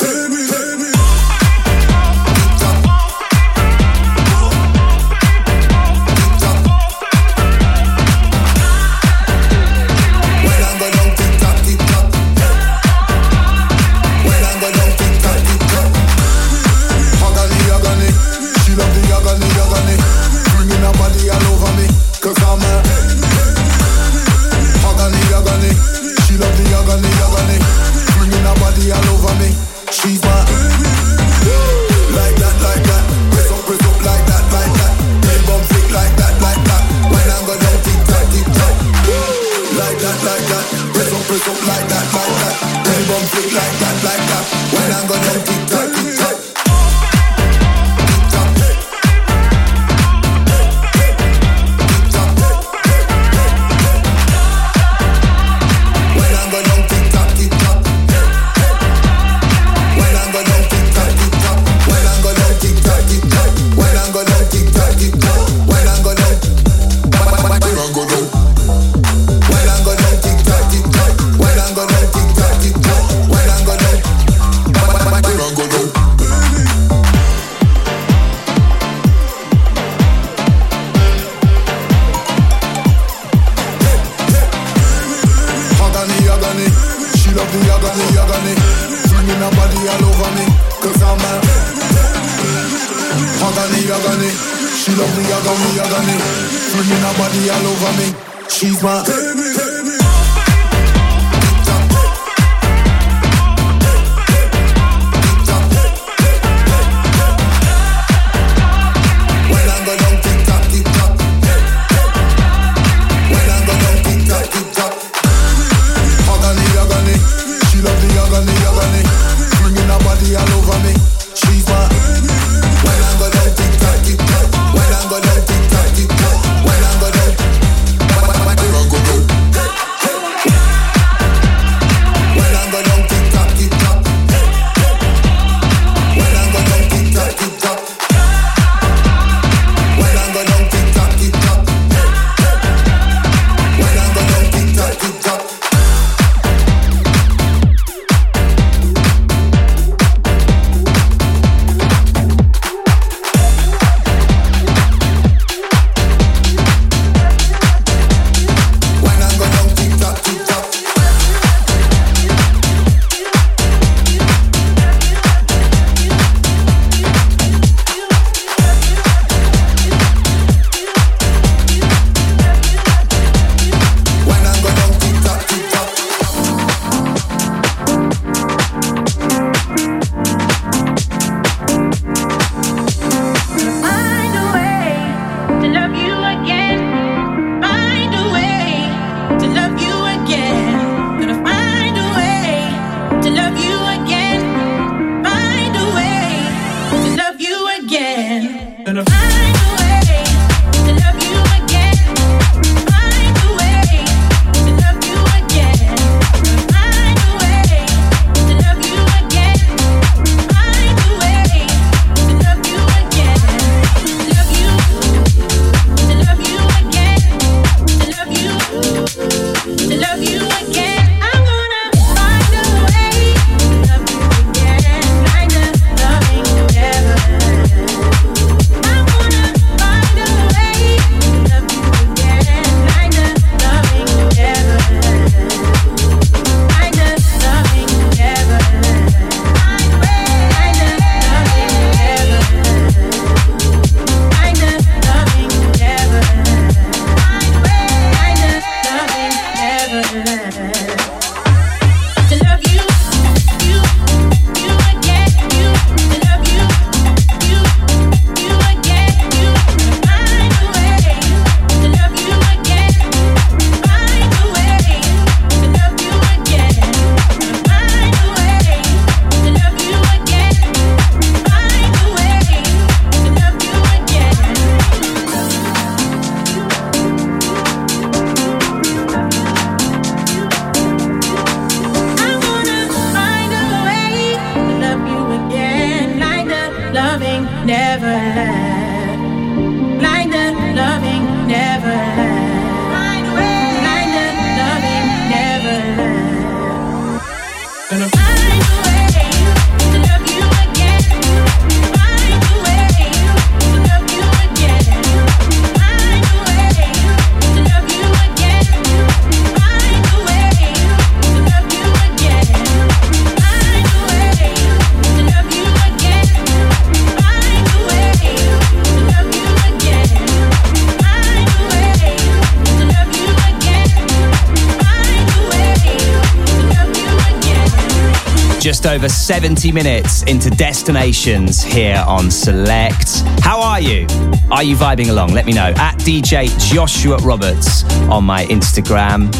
Over 328.90 329.08
70 329.08 329.70
minutes 329.70 330.24
into 330.24 330.50
destinations 330.50 331.62
here 331.62 332.02
on 332.08 332.28
Select. 332.28 333.22
How 333.40 333.60
are 333.60 333.80
you? 333.80 334.04
Are 334.50 334.64
you 334.64 334.74
vibing 334.74 335.10
along? 335.10 335.32
Let 335.32 335.46
me 335.46 335.52
know 335.52 335.72
at 335.76 335.96
DJ 335.98 336.48
Joshua 336.72 337.16
Roberts 337.18 337.84
on 338.08 338.24
my 338.24 338.46
Instagram. 338.46 339.30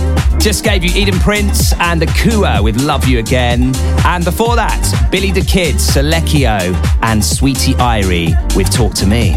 Just 0.40 0.62
gave 0.62 0.85
you 0.85 0.90
Eden 0.94 1.18
Prince 1.18 1.72
and 1.81 2.01
Akua 2.01 2.62
with 2.62 2.81
Love 2.81 3.09
You 3.09 3.18
Again. 3.18 3.74
And 4.05 4.24
before 4.24 4.55
that, 4.55 5.09
Billy 5.10 5.32
the 5.32 5.43
Kid, 5.43 5.77
Selecchio, 5.77 6.72
and 7.02 7.24
Sweetie 7.24 7.74
Irie 7.74 8.36
with 8.55 8.70
Talk 8.70 8.94
to 8.94 9.06
Me. 9.06 9.36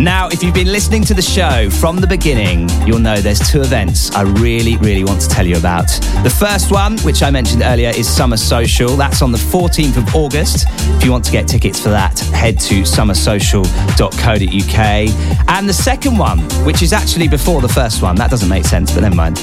Now, 0.00 0.28
if 0.28 0.42
you've 0.42 0.54
been 0.54 0.72
listening 0.72 1.04
to 1.04 1.14
the 1.14 1.20
show 1.20 1.68
from 1.68 1.96
the 1.96 2.06
beginning, 2.06 2.70
you'll 2.86 3.00
know 3.00 3.20
there's 3.20 3.38
two 3.38 3.60
events 3.60 4.10
I 4.12 4.22
really, 4.22 4.78
really 4.78 5.04
want 5.04 5.20
to 5.20 5.28
tell 5.28 5.46
you 5.46 5.58
about. 5.58 5.88
The 6.22 6.34
first 6.34 6.72
one, 6.72 6.96
which 7.00 7.22
I 7.22 7.30
mentioned 7.30 7.60
earlier, 7.62 7.90
is 7.90 8.08
Summer 8.08 8.38
Social. 8.38 8.96
That's 8.96 9.20
on 9.20 9.30
the 9.30 9.36
14th 9.36 9.98
of 9.98 10.14
August. 10.14 10.64
If 10.96 11.04
you 11.04 11.12
want 11.12 11.26
to 11.26 11.32
get 11.32 11.46
tickets 11.46 11.82
for 11.82 11.90
that, 11.90 12.18
head 12.18 12.58
to 12.60 12.80
summersocial.co.uk. 12.80 15.48
And 15.48 15.68
the 15.68 15.74
second 15.74 16.16
one, 16.16 16.38
which 16.64 16.80
is 16.80 16.94
actually 16.94 17.28
before 17.28 17.60
the 17.60 17.68
first 17.68 18.00
one, 18.00 18.16
that 18.16 18.30
doesn't 18.30 18.48
make 18.48 18.64
sense, 18.64 18.94
but 18.94 19.02
never 19.02 19.14
mind. 19.14 19.36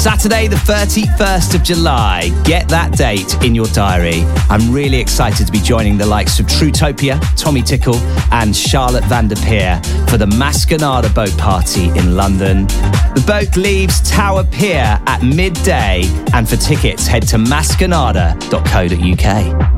Saturday, 0.00 0.48
the 0.48 0.56
31st 0.56 1.54
of 1.54 1.62
July. 1.62 2.30
Get 2.44 2.66
that 2.70 2.96
date 2.96 3.34
in 3.44 3.54
your 3.54 3.66
diary. 3.66 4.24
I'm 4.48 4.72
really 4.72 4.98
excited 4.98 5.44
to 5.44 5.52
be 5.52 5.60
joining 5.60 5.98
the 5.98 6.06
likes 6.06 6.40
of 6.40 6.46
Trutopia, 6.46 7.20
Tommy 7.36 7.60
Tickle, 7.60 7.96
and 8.32 8.56
Charlotte 8.56 9.04
van 9.04 9.28
der 9.28 9.36
Peer 9.36 9.78
for 10.08 10.16
the 10.16 10.24
Mascanada 10.24 11.14
boat 11.14 11.36
party 11.36 11.90
in 11.90 12.16
London. 12.16 12.66
The 13.14 13.22
boat 13.26 13.54
leaves 13.58 14.00
Tower 14.10 14.44
Pier 14.44 14.98
at 15.06 15.22
midday, 15.22 16.04
and 16.32 16.48
for 16.48 16.56
tickets, 16.56 17.06
head 17.06 17.28
to 17.28 17.36
mascanada.co.uk. 17.36 19.69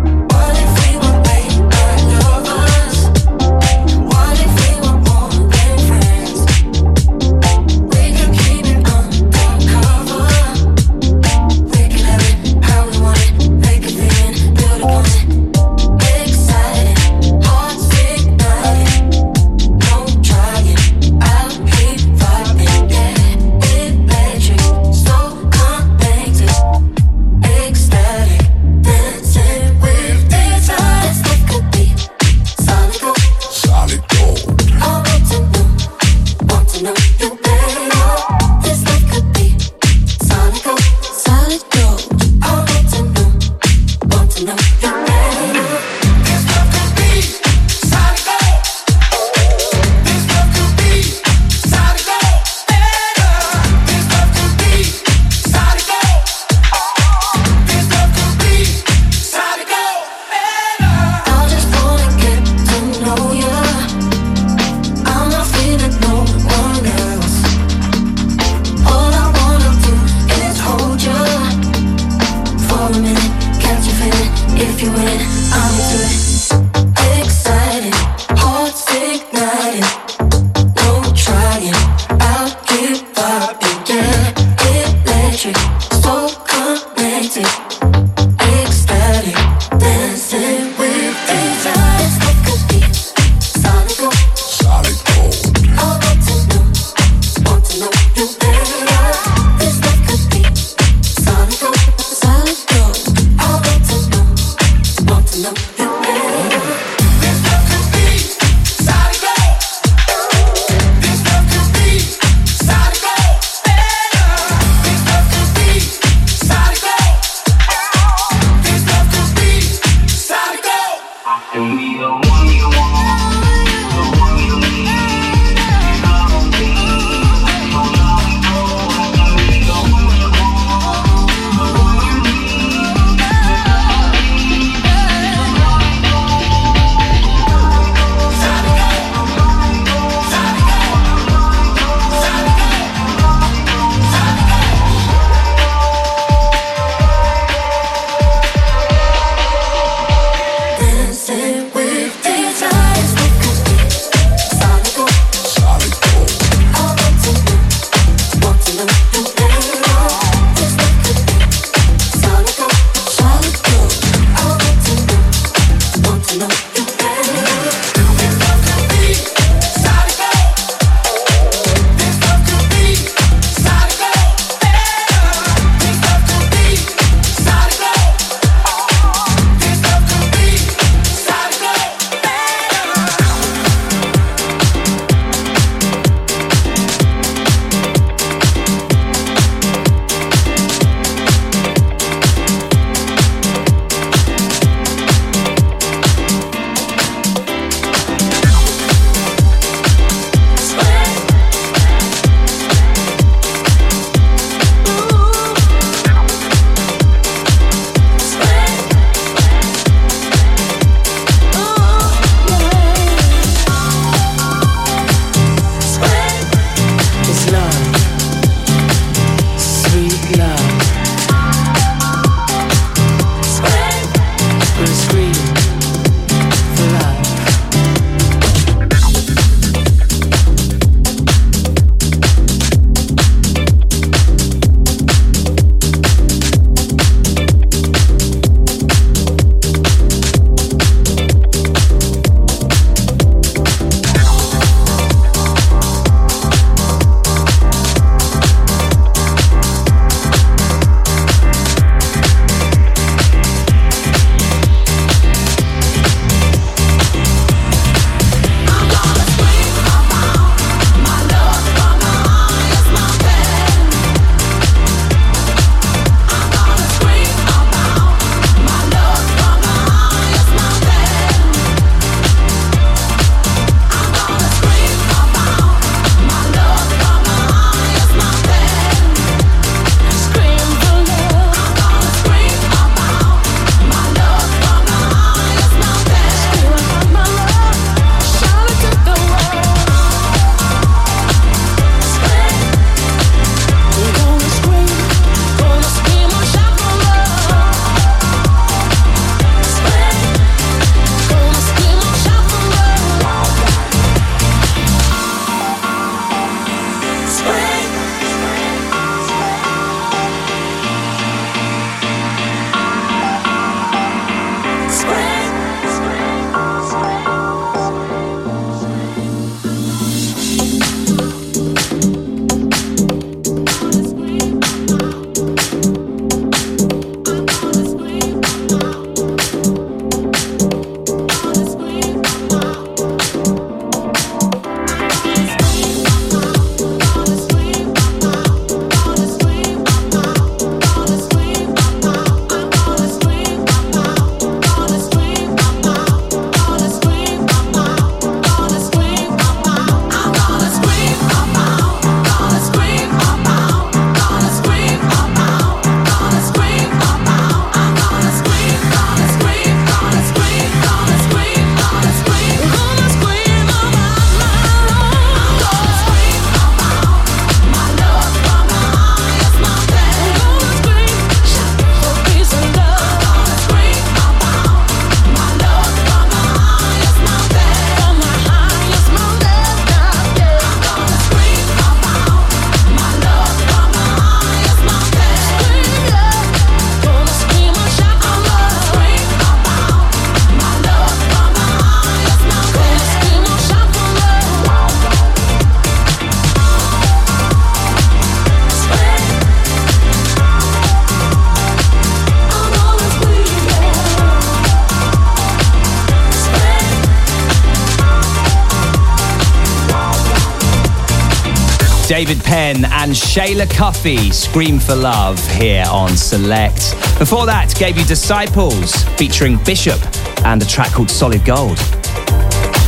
And 412.75 413.13
Shayla 413.13 413.71
Cuffey, 413.71 414.33
Scream 414.33 414.79
for 414.79 414.95
Love, 414.95 415.39
here 415.53 415.85
on 415.91 416.17
Select. 416.17 416.97
Before 417.19 417.45
that, 417.45 417.75
gave 417.79 417.99
you 417.99 418.05
Disciples 418.07 419.05
featuring 419.19 419.63
Bishop 419.63 420.01
and 420.47 420.63
a 420.63 420.65
track 420.65 420.91
called 420.93 421.11
Solid 421.11 421.45
Gold. 421.45 421.77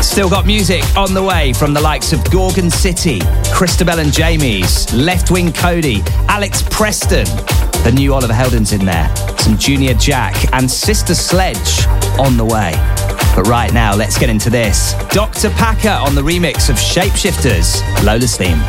Still 0.01 0.31
got 0.31 0.47
music 0.47 0.82
on 0.97 1.12
the 1.12 1.23
way 1.23 1.52
from 1.52 1.74
the 1.74 1.82
likes 1.82 2.15
of 2.15 2.24
Gorgon 2.31 2.70
City, 2.70 3.20
Christabel 3.52 3.98
and 3.98 4.11
Jamie's, 4.11 4.86
Leftwing 4.86 5.51
Kody, 5.51 6.02
Alex 6.28 6.62
Preston, 6.70 7.27
the 7.85 7.93
new 7.94 8.15
Oliver 8.15 8.32
Heldens 8.32 8.73
in 8.73 8.86
there, 8.86 9.15
some 9.36 9.59
Junior 9.59 9.93
Jack, 9.94 10.35
and 10.55 10.70
Sister 10.70 11.15
Sledge 11.15 11.86
on 12.19 12.39
the 12.39 12.44
way. 12.44 12.73
But 13.36 13.48
right 13.48 13.73
now, 13.74 13.94
let's 13.94 14.19
get 14.19 14.31
into 14.31 14.48
this. 14.48 14.94
Dr. 15.11 15.51
Packer 15.51 15.89
on 15.90 16.15
the 16.15 16.23
remix 16.23 16.70
of 16.70 16.77
Shapeshifters, 16.77 17.82
Lola's 18.02 18.36
theme. 18.36 18.61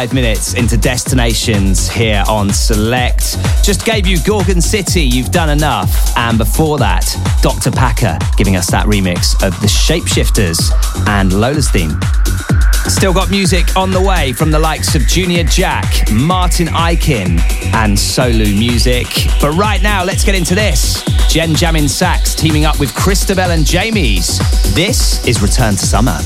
Eighty-five 0.00 0.14
minutes 0.14 0.54
into 0.54 0.78
destinations 0.78 1.90
here 1.90 2.24
on 2.26 2.48
Select. 2.48 3.36
Just 3.62 3.84
gave 3.84 4.06
you 4.06 4.16
Gorgon 4.24 4.62
City, 4.62 5.02
you've 5.02 5.30
done 5.30 5.50
enough. 5.50 6.16
And 6.16 6.38
before 6.38 6.78
that, 6.78 7.04
Dr. 7.42 7.70
Packer 7.70 8.16
giving 8.38 8.56
us 8.56 8.70
that 8.70 8.86
remix 8.86 9.34
of 9.46 9.52
The 9.60 9.66
Shapeshifters 9.66 10.72
and 11.06 11.34
Lola's 11.34 11.70
theme. 11.70 12.00
Still 12.88 13.12
got 13.12 13.30
music 13.30 13.76
on 13.76 13.90
the 13.90 14.00
way 14.00 14.32
from 14.32 14.50
the 14.50 14.58
likes 14.58 14.94
of 14.94 15.06
Junior 15.06 15.44
Jack, 15.44 16.10
Martin 16.10 16.68
Ikin, 16.68 17.38
and 17.74 17.94
Solu 17.94 18.58
Music. 18.58 19.06
But 19.38 19.52
right 19.52 19.82
now, 19.82 20.02
let's 20.02 20.24
get 20.24 20.34
into 20.34 20.54
this. 20.54 21.02
Jen 21.28 21.50
Jamin 21.50 21.90
Sax 21.90 22.34
teaming 22.34 22.64
up 22.64 22.80
with 22.80 22.94
Christabel 22.94 23.50
and 23.50 23.66
Jamies. 23.66 24.38
This 24.74 25.26
is 25.26 25.42
Return 25.42 25.72
to 25.72 25.86
Summer. 25.86 26.18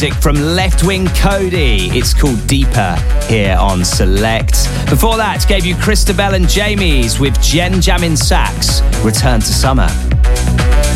Music 0.00 0.22
from 0.22 0.36
Leftwing 0.36 1.08
Kody. 1.08 1.94
It's 1.94 2.14
called 2.14 2.46
Deeper 2.46 2.96
here 3.28 3.54
on 3.60 3.84
Select. 3.84 4.66
Before 4.88 5.18
that, 5.18 5.44
gave 5.46 5.66
you 5.66 5.76
Christabel 5.76 6.32
and 6.32 6.48
Jamie's 6.48 7.20
with 7.20 7.38
Jen 7.42 7.74
Jamin 7.74 8.16
Sax, 8.16 8.80
Return 9.04 9.40
to 9.40 9.46
Summer. 9.46 9.88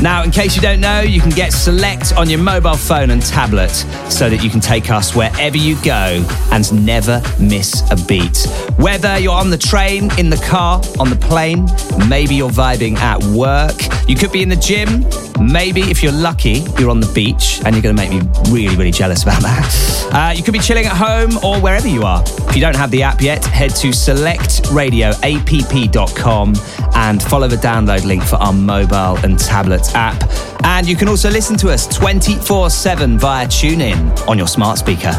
Now, 0.01 0.22
in 0.22 0.31
case 0.31 0.56
you 0.56 0.62
don't 0.62 0.81
know, 0.81 1.01
you 1.01 1.20
can 1.20 1.32
get 1.32 1.52
Select 1.52 2.14
on 2.14 2.31
your 2.31 2.39
mobile 2.39 2.78
phone 2.78 3.10
and 3.10 3.20
tablet 3.20 3.72
so 4.09 4.31
that 4.31 4.43
you 4.43 4.48
can 4.48 4.60
take 4.60 4.90
us 4.90 5.14
wherever 5.14 5.59
you 5.59 5.76
go 5.82 6.26
and 6.51 6.86
never 6.86 7.22
miss 7.39 7.82
a 7.90 7.97
beat. 8.06 8.47
Whether 8.78 9.18
you're 9.18 9.35
on 9.35 9.51
the 9.51 9.59
train, 9.59 10.10
in 10.18 10.31
the 10.31 10.43
car, 10.48 10.81
on 10.98 11.10
the 11.10 11.16
plane, 11.16 11.66
maybe 12.09 12.36
you're 12.36 12.48
vibing 12.48 12.97
at 12.97 13.22
work, 13.24 13.74
you 14.09 14.16
could 14.16 14.32
be 14.32 14.43
in 14.43 14.48
the 14.48 14.56
gym, 14.56 15.05
maybe 15.52 15.82
if 15.82 16.02
you're 16.02 16.12
lucky, 16.12 16.64
you're 16.78 16.88
on 16.90 17.00
the 17.00 17.12
beach, 17.12 17.60
and 17.64 17.74
you're 17.74 17.82
going 17.82 17.96
to 17.96 18.02
make 18.02 18.10
me 18.10 18.20
really, 18.50 18.76
really 18.76 18.90
jealous 18.90 19.22
about 19.22 19.40
that. 19.42 20.10
Uh, 20.12 20.32
you 20.36 20.42
could 20.42 20.52
be 20.52 20.58
chilling 20.58 20.84
at 20.86 20.96
home 20.96 21.36
or 21.44 21.60
wherever 21.60 21.86
you 21.88 22.02
are. 22.02 22.22
If 22.48 22.54
you 22.54 22.60
don't 22.60 22.76
have 22.76 22.90
the 22.90 23.02
app 23.02 23.20
yet, 23.20 23.44
head 23.44 23.74
to 23.76 23.88
selectradioapp.com 23.88 26.54
and 26.94 27.22
follow 27.22 27.48
the 27.48 27.56
download 27.56 28.04
link 28.04 28.22
for 28.22 28.36
our 28.36 28.52
mobile 28.52 29.16
and 29.24 29.38
tablet 29.38 29.94
app. 29.94 30.22
And 30.64 30.86
you 30.88 30.96
can 30.96 31.08
also 31.08 31.30
listen 31.30 31.56
to 31.58 31.70
us 31.70 31.86
24 31.86 32.70
7 32.70 33.18
via 33.18 33.46
TuneIn 33.46 34.28
on 34.28 34.38
your 34.38 34.48
smart 34.48 34.78
speaker. 34.78 35.12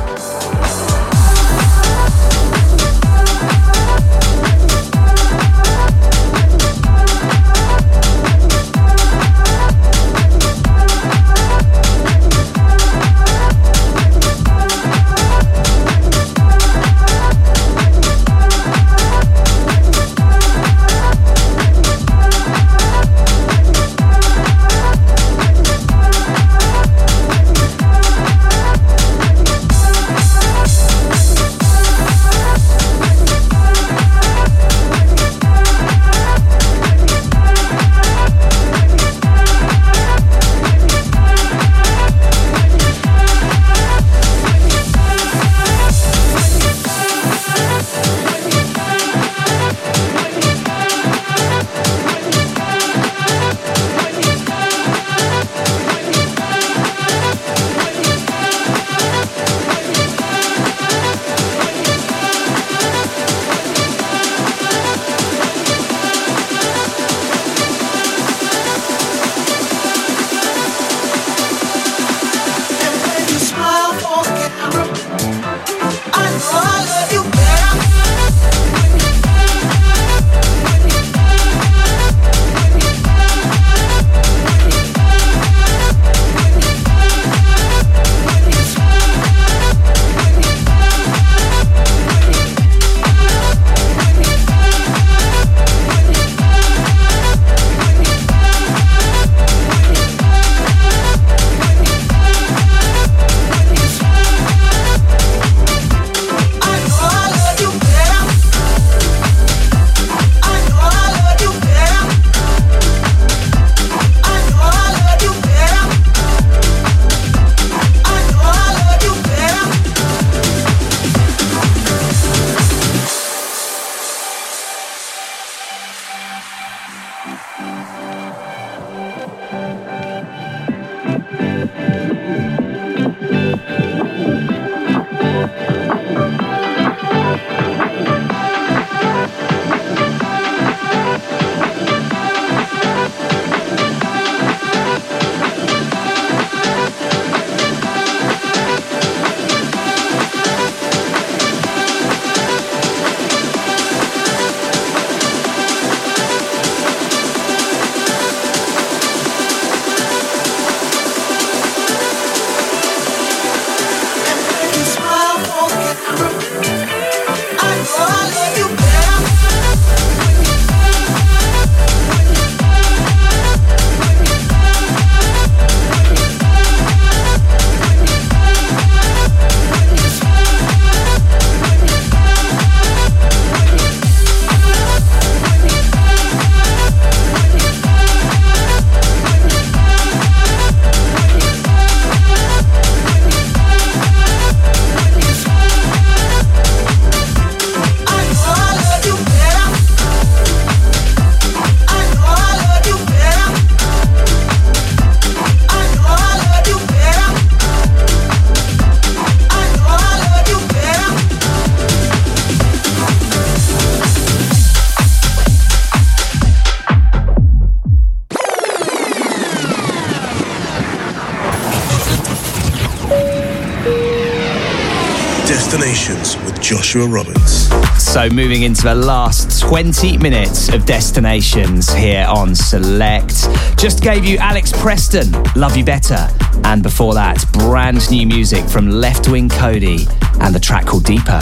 Joshua 226.65 227.05
Roberts. 227.05 227.69
So, 228.03 228.27
moving 228.27 228.63
into 228.63 228.81
the 228.81 228.95
last 228.95 229.61
20 229.61 230.17
minutes 230.17 230.67
of 230.69 230.83
Destinations 230.87 231.93
here 231.93 232.25
on 232.27 232.55
Select. 232.55 233.47
Just 233.77 234.01
gave 234.01 234.25
you 234.25 234.37
Alex 234.37 234.71
Preston, 234.71 235.31
Love 235.55 235.77
You 235.77 235.85
Better. 235.85 236.27
And 236.63 236.81
before 236.81 237.13
that, 237.13 237.45
brand 237.51 238.09
new 238.09 238.25
music 238.25 238.65
from 238.65 238.87
Leftwing 238.87 239.47
Kody 239.49 240.09
and 240.41 240.55
the 240.55 240.59
track 240.59 240.87
called 240.87 241.03
Deeper. 241.03 241.39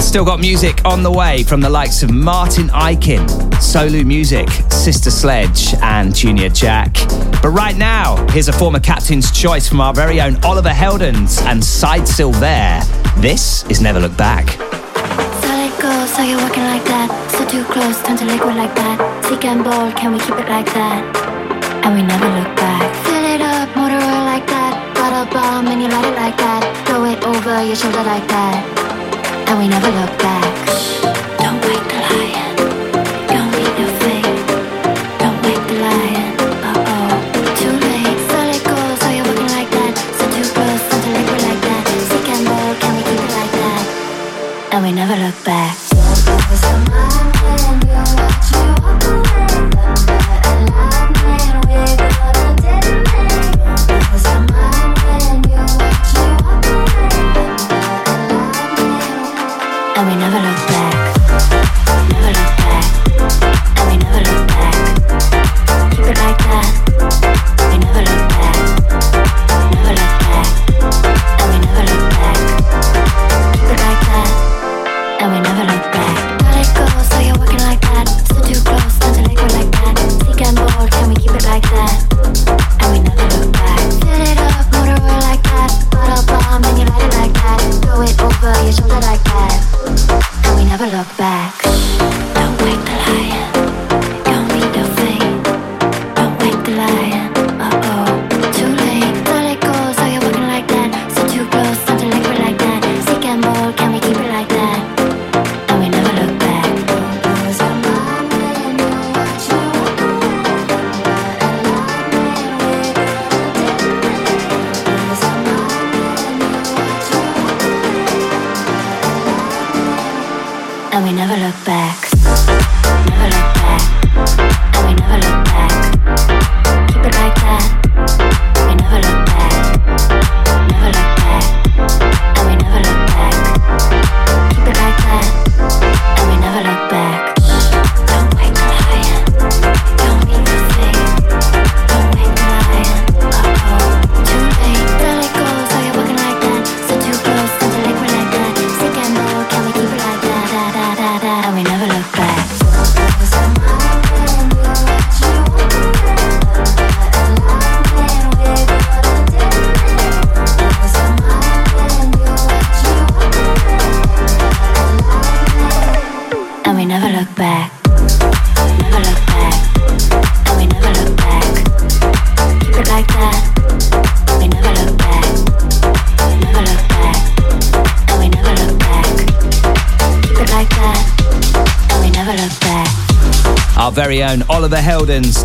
Still 0.00 0.24
got 0.24 0.40
music 0.40 0.82
on 0.86 1.02
the 1.02 1.12
way 1.12 1.42
from 1.42 1.60
the 1.60 1.68
likes 1.68 2.02
of 2.02 2.10
Martin 2.10 2.68
Ikin, 2.68 3.28
Solu 3.56 4.06
Music, 4.06 4.48
Sister 4.72 5.10
Sledge, 5.10 5.74
and 5.82 6.14
Junior 6.14 6.48
Jack. 6.48 6.94
But 7.42 7.50
right 7.50 7.76
now, 7.76 8.26
here's 8.30 8.48
a 8.48 8.54
former 8.54 8.80
captain's 8.80 9.30
choice 9.30 9.68
from 9.68 9.82
our 9.82 9.92
very 9.92 10.22
own 10.22 10.42
Oliver 10.42 10.70
Heldens 10.70 11.42
and 11.42 11.62
Syd 11.62 12.04
Silvair 12.04 13.03
this 13.16 13.64
is 13.70 13.80
Never 13.80 14.00
Look 14.00 14.16
Back. 14.16 14.58
So 16.14 16.22
you're 16.22 16.38
like 16.38 16.84
that. 16.84 17.10
So 17.34 17.42
too 17.44 17.64
close, 17.64 18.00
turn 18.06 18.16
to 18.18 18.24
liquid 18.24 18.54
like 18.54 18.72
that. 18.76 19.02
Sick 19.26 19.44
and 19.44 19.64
bold, 19.64 19.96
can 19.96 20.12
we 20.12 20.20
keep 20.20 20.38
it 20.38 20.46
like 20.48 20.70
that? 20.70 21.02
And 21.82 21.96
we 21.96 22.02
never 22.06 22.28
look 22.30 22.54
back. 22.54 22.86
Fill 23.02 23.24
it 23.34 23.42
up, 23.42 23.66
motor 23.74 23.98
oil 23.98 24.22
like 24.22 24.46
that. 24.46 24.78
Got 24.94 25.10
a 25.10 25.26
bomb 25.34 25.66
and 25.66 25.82
you 25.82 25.88
light 25.88 26.06
it 26.06 26.14
like 26.14 26.36
that. 26.38 26.62
Throw 26.86 27.02
it 27.10 27.18
over 27.26 27.64
your 27.66 27.74
shoulder 27.74 28.04
like 28.06 28.28
that. 28.28 28.62
And 29.50 29.58
we 29.58 29.66
never 29.66 29.90
look 29.90 30.14
back. 30.22 30.63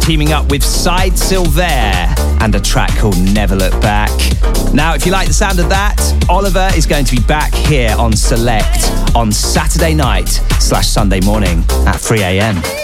teaming 0.09 0.31
up 0.31 0.49
with 0.49 0.63
Syd 0.63 1.13
Silvair 1.13 2.17
and 2.41 2.55
a 2.55 2.59
track 2.59 2.89
called 2.97 3.15
Never 3.19 3.55
Look 3.55 3.79
Back. 3.79 4.09
Now, 4.73 4.95
if 4.95 5.05
you 5.05 5.11
like 5.11 5.27
the 5.27 5.35
sound 5.35 5.59
of 5.59 5.69
that, 5.69 5.97
Oliver 6.27 6.67
is 6.75 6.87
going 6.87 7.05
to 7.05 7.15
be 7.15 7.21
back 7.21 7.53
here 7.53 7.95
on 7.95 8.13
Select 8.13 8.89
on 9.15 9.31
Saturday 9.31 9.93
night 9.93 10.29
slash 10.59 10.87
Sunday 10.87 11.21
morning 11.21 11.63
at 11.85 11.97
3 11.97 12.21
a.m. 12.21 12.78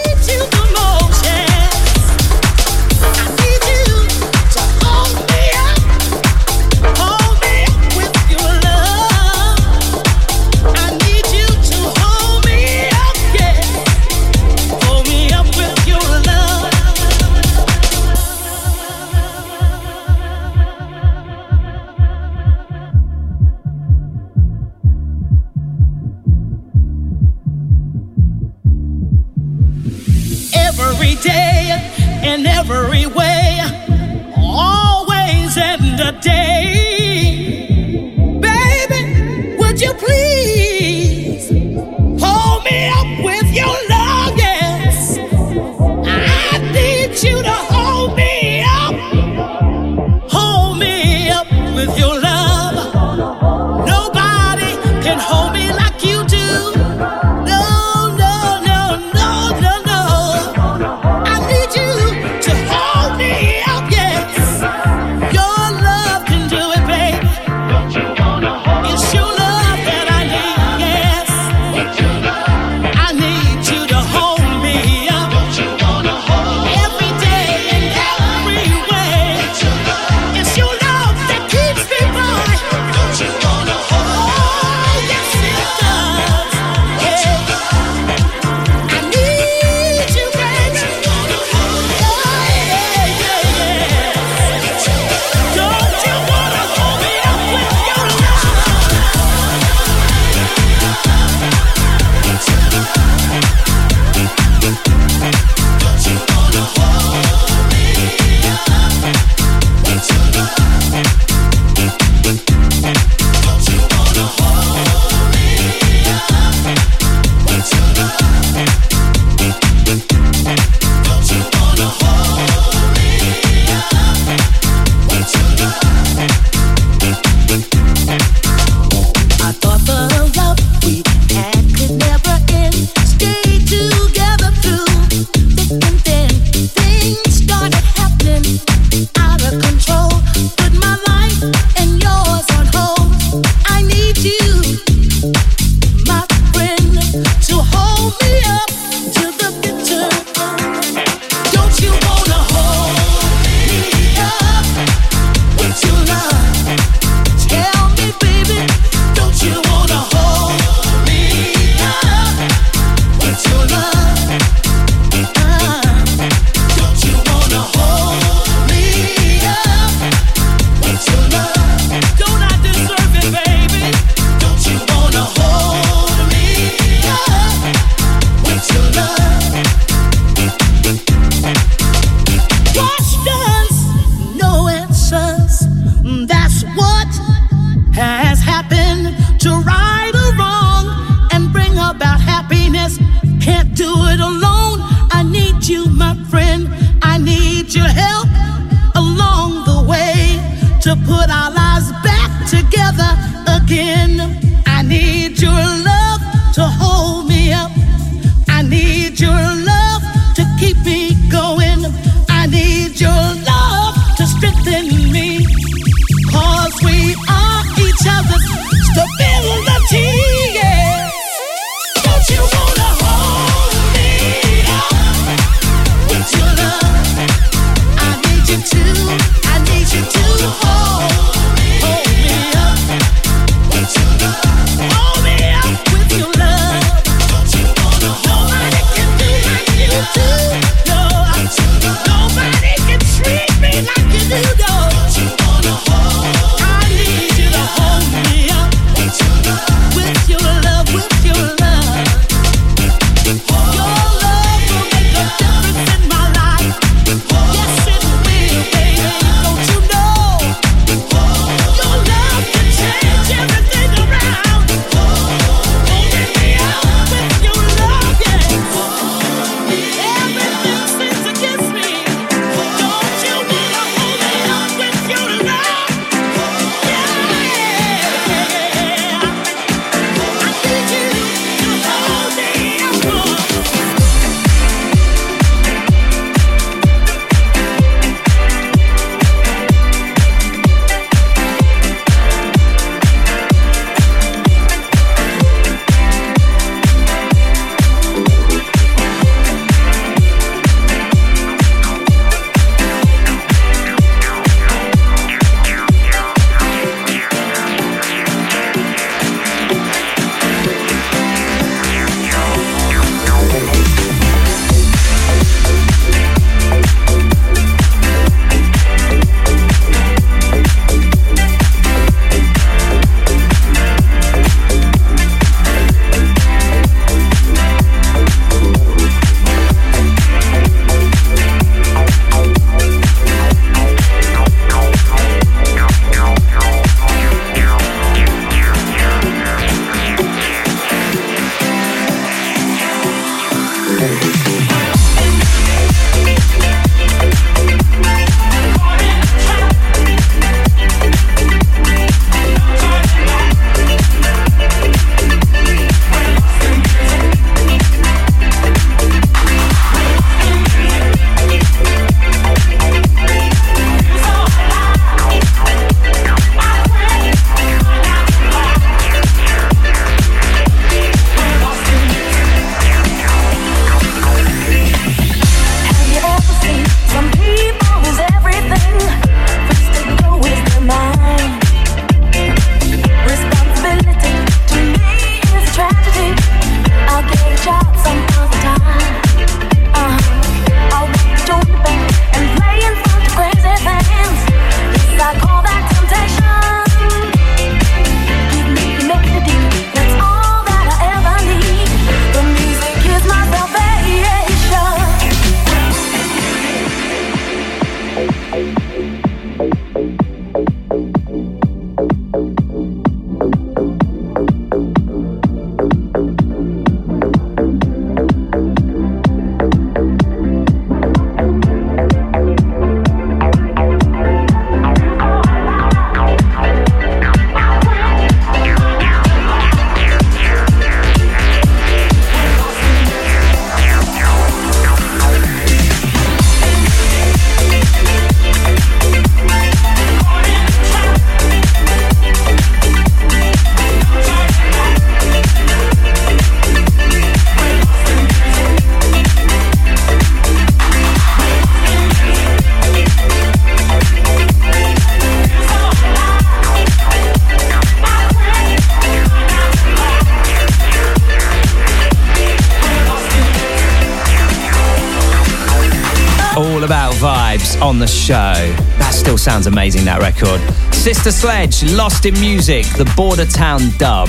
on 467.82 468.00
the 468.00 468.08
show. 468.08 468.54
That 469.00 469.14
still 469.14 469.38
sounds 469.38 469.68
amazing, 469.68 470.06
that 470.06 470.20
record. 470.20 470.62
Sister 470.94 471.32
Sledge, 471.32 471.84
Lost 471.94 472.26
in 472.26 472.34
Music, 472.40 472.86
the 472.98 473.12
Border 473.16 473.46
Town 473.46 473.82
dub. 473.98 474.28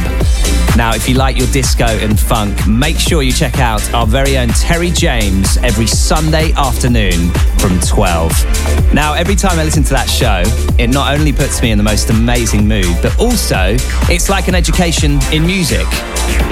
Now, 0.77 0.95
if 0.95 1.09
you 1.09 1.15
like 1.15 1.37
your 1.37 1.47
disco 1.49 1.87
and 1.87 2.19
funk, 2.19 2.67
make 2.67 2.99
sure 2.99 3.23
you 3.23 3.33
check 3.33 3.59
out 3.59 3.83
our 3.95 4.07
very 4.07 4.37
own 4.37 4.49
Terry 4.49 4.91
James 4.91 5.57
every 5.59 5.87
Sunday 5.87 6.53
afternoon 6.53 7.31
from 7.59 7.81
12. 7.81 8.93
Now, 8.93 9.15
every 9.15 9.37
time 9.37 9.59
I 9.59 9.65
listen 9.65 9.83
to 9.85 9.95
that 9.95 10.09
show, 10.09 10.43
it 10.79 10.89
not 10.89 11.19
only 11.19 11.33
puts 11.33 11.63
me 11.63 11.71
in 11.71 11.79
the 11.79 11.85
most 11.85 12.11
amazing 12.11 12.69
mood, 12.69 12.97
but 13.01 13.19
also 13.19 13.77
it's 14.11 14.29
like 14.29 14.49
an 14.49 14.55
education 14.55 15.19
in 15.33 15.47
music. 15.47 15.87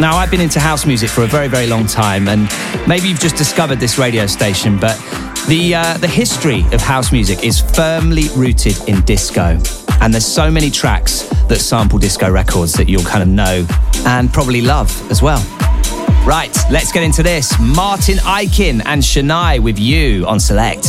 Now, 0.00 0.16
I've 0.16 0.30
been 0.30 0.40
into 0.40 0.60
house 0.60 0.86
music 0.86 1.10
for 1.10 1.22
a 1.22 1.26
very, 1.26 1.48
very 1.48 1.66
long 1.66 1.86
time, 1.86 2.28
and 2.28 2.48
maybe 2.88 3.08
you've 3.08 3.20
just 3.20 3.36
discovered 3.36 3.78
this 3.78 3.98
radio 3.98 4.26
station, 4.26 4.78
but 4.78 4.98
the, 5.48 5.74
uh, 5.74 5.98
the 5.98 6.08
history 6.08 6.64
of 6.72 6.80
house 6.80 7.12
music 7.12 7.44
is 7.44 7.60
firmly 7.60 8.28
rooted 8.34 8.76
in 8.88 9.02
disco. 9.02 9.58
And 10.00 10.12
there's 10.12 10.26
so 10.26 10.50
many 10.50 10.70
tracks 10.70 11.22
that 11.48 11.60
sample 11.60 11.98
disco 11.98 12.30
records 12.30 12.72
that 12.74 12.88
you'll 12.88 13.04
kind 13.04 13.22
of 13.22 13.28
know 13.28 13.66
and 14.06 14.32
probably 14.32 14.60
love 14.60 14.90
as 15.10 15.20
well. 15.22 15.42
Right, 16.26 16.56
let's 16.70 16.92
get 16.92 17.02
into 17.02 17.22
this. 17.22 17.58
Martin 17.60 18.16
Ikin 18.16 18.82
and 18.86 19.02
Shania 19.02 19.60
with 19.60 19.78
you 19.78 20.26
on 20.26 20.40
Select. 20.40 20.86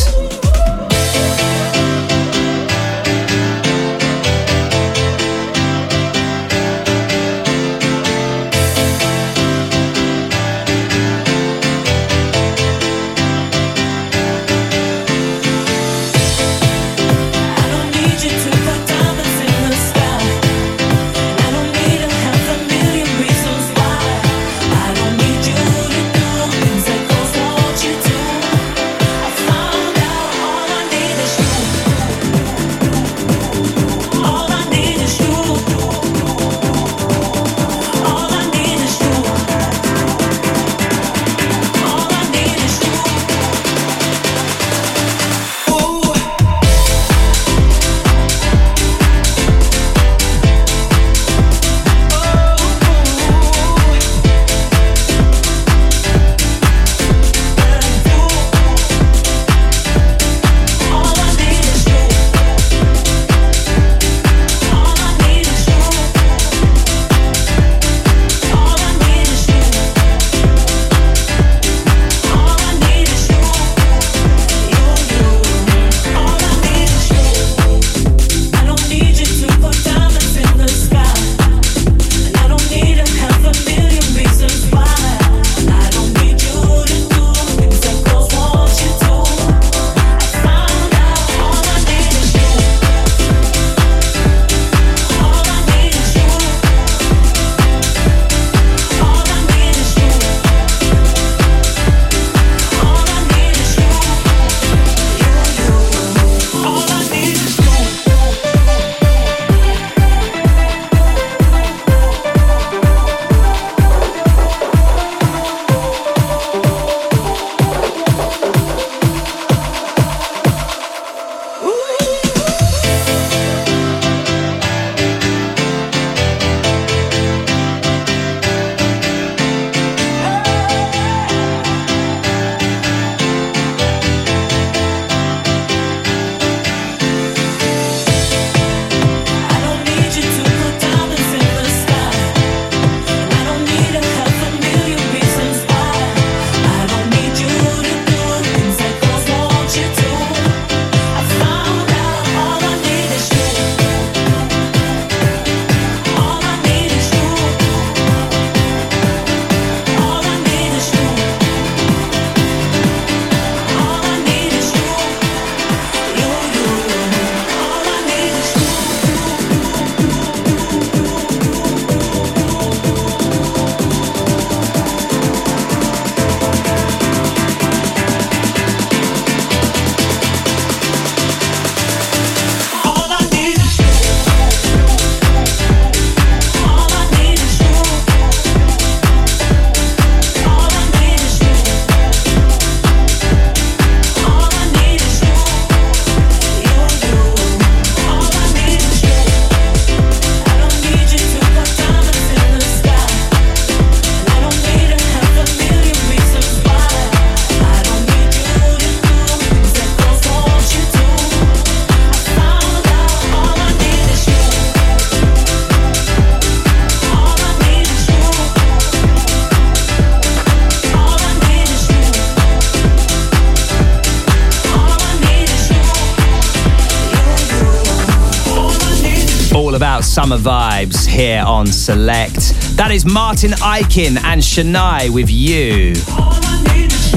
Here 231.15 231.43
on 231.47 231.65
Select. 231.65 232.35
That 232.75 232.91
is 232.91 233.05
Martin 233.05 233.51
Ikin 233.51 234.21
and 234.21 234.41
Shania 234.41 235.09
with 235.09 235.29
You. 235.29 235.93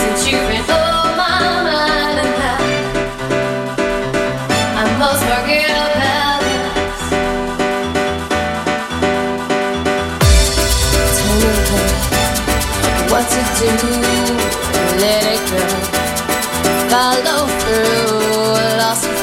since 0.00 0.20
you've 0.28 0.68
my 1.16 1.40
mind, 1.66 2.18
I, 4.78 4.84
must 5.00 5.22
forget 5.30 5.70
about. 5.90 6.42
Tell 11.16 11.34
me 11.42 11.50
what 13.10 13.24
to 13.32 13.40
do. 13.58 13.89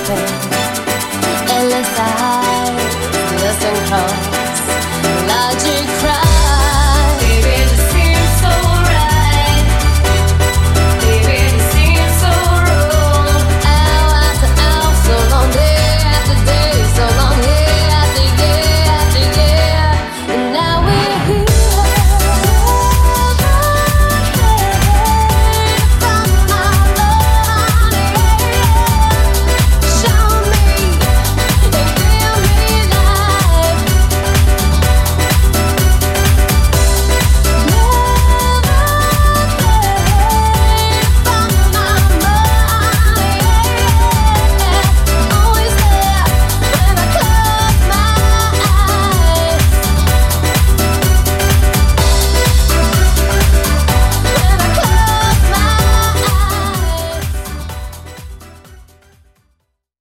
Endless 0.10 2.00
eyes, 2.00 2.96
distant 3.42 3.78
cross, 3.90 4.14
logic 5.28 5.86
cries. 6.00 6.17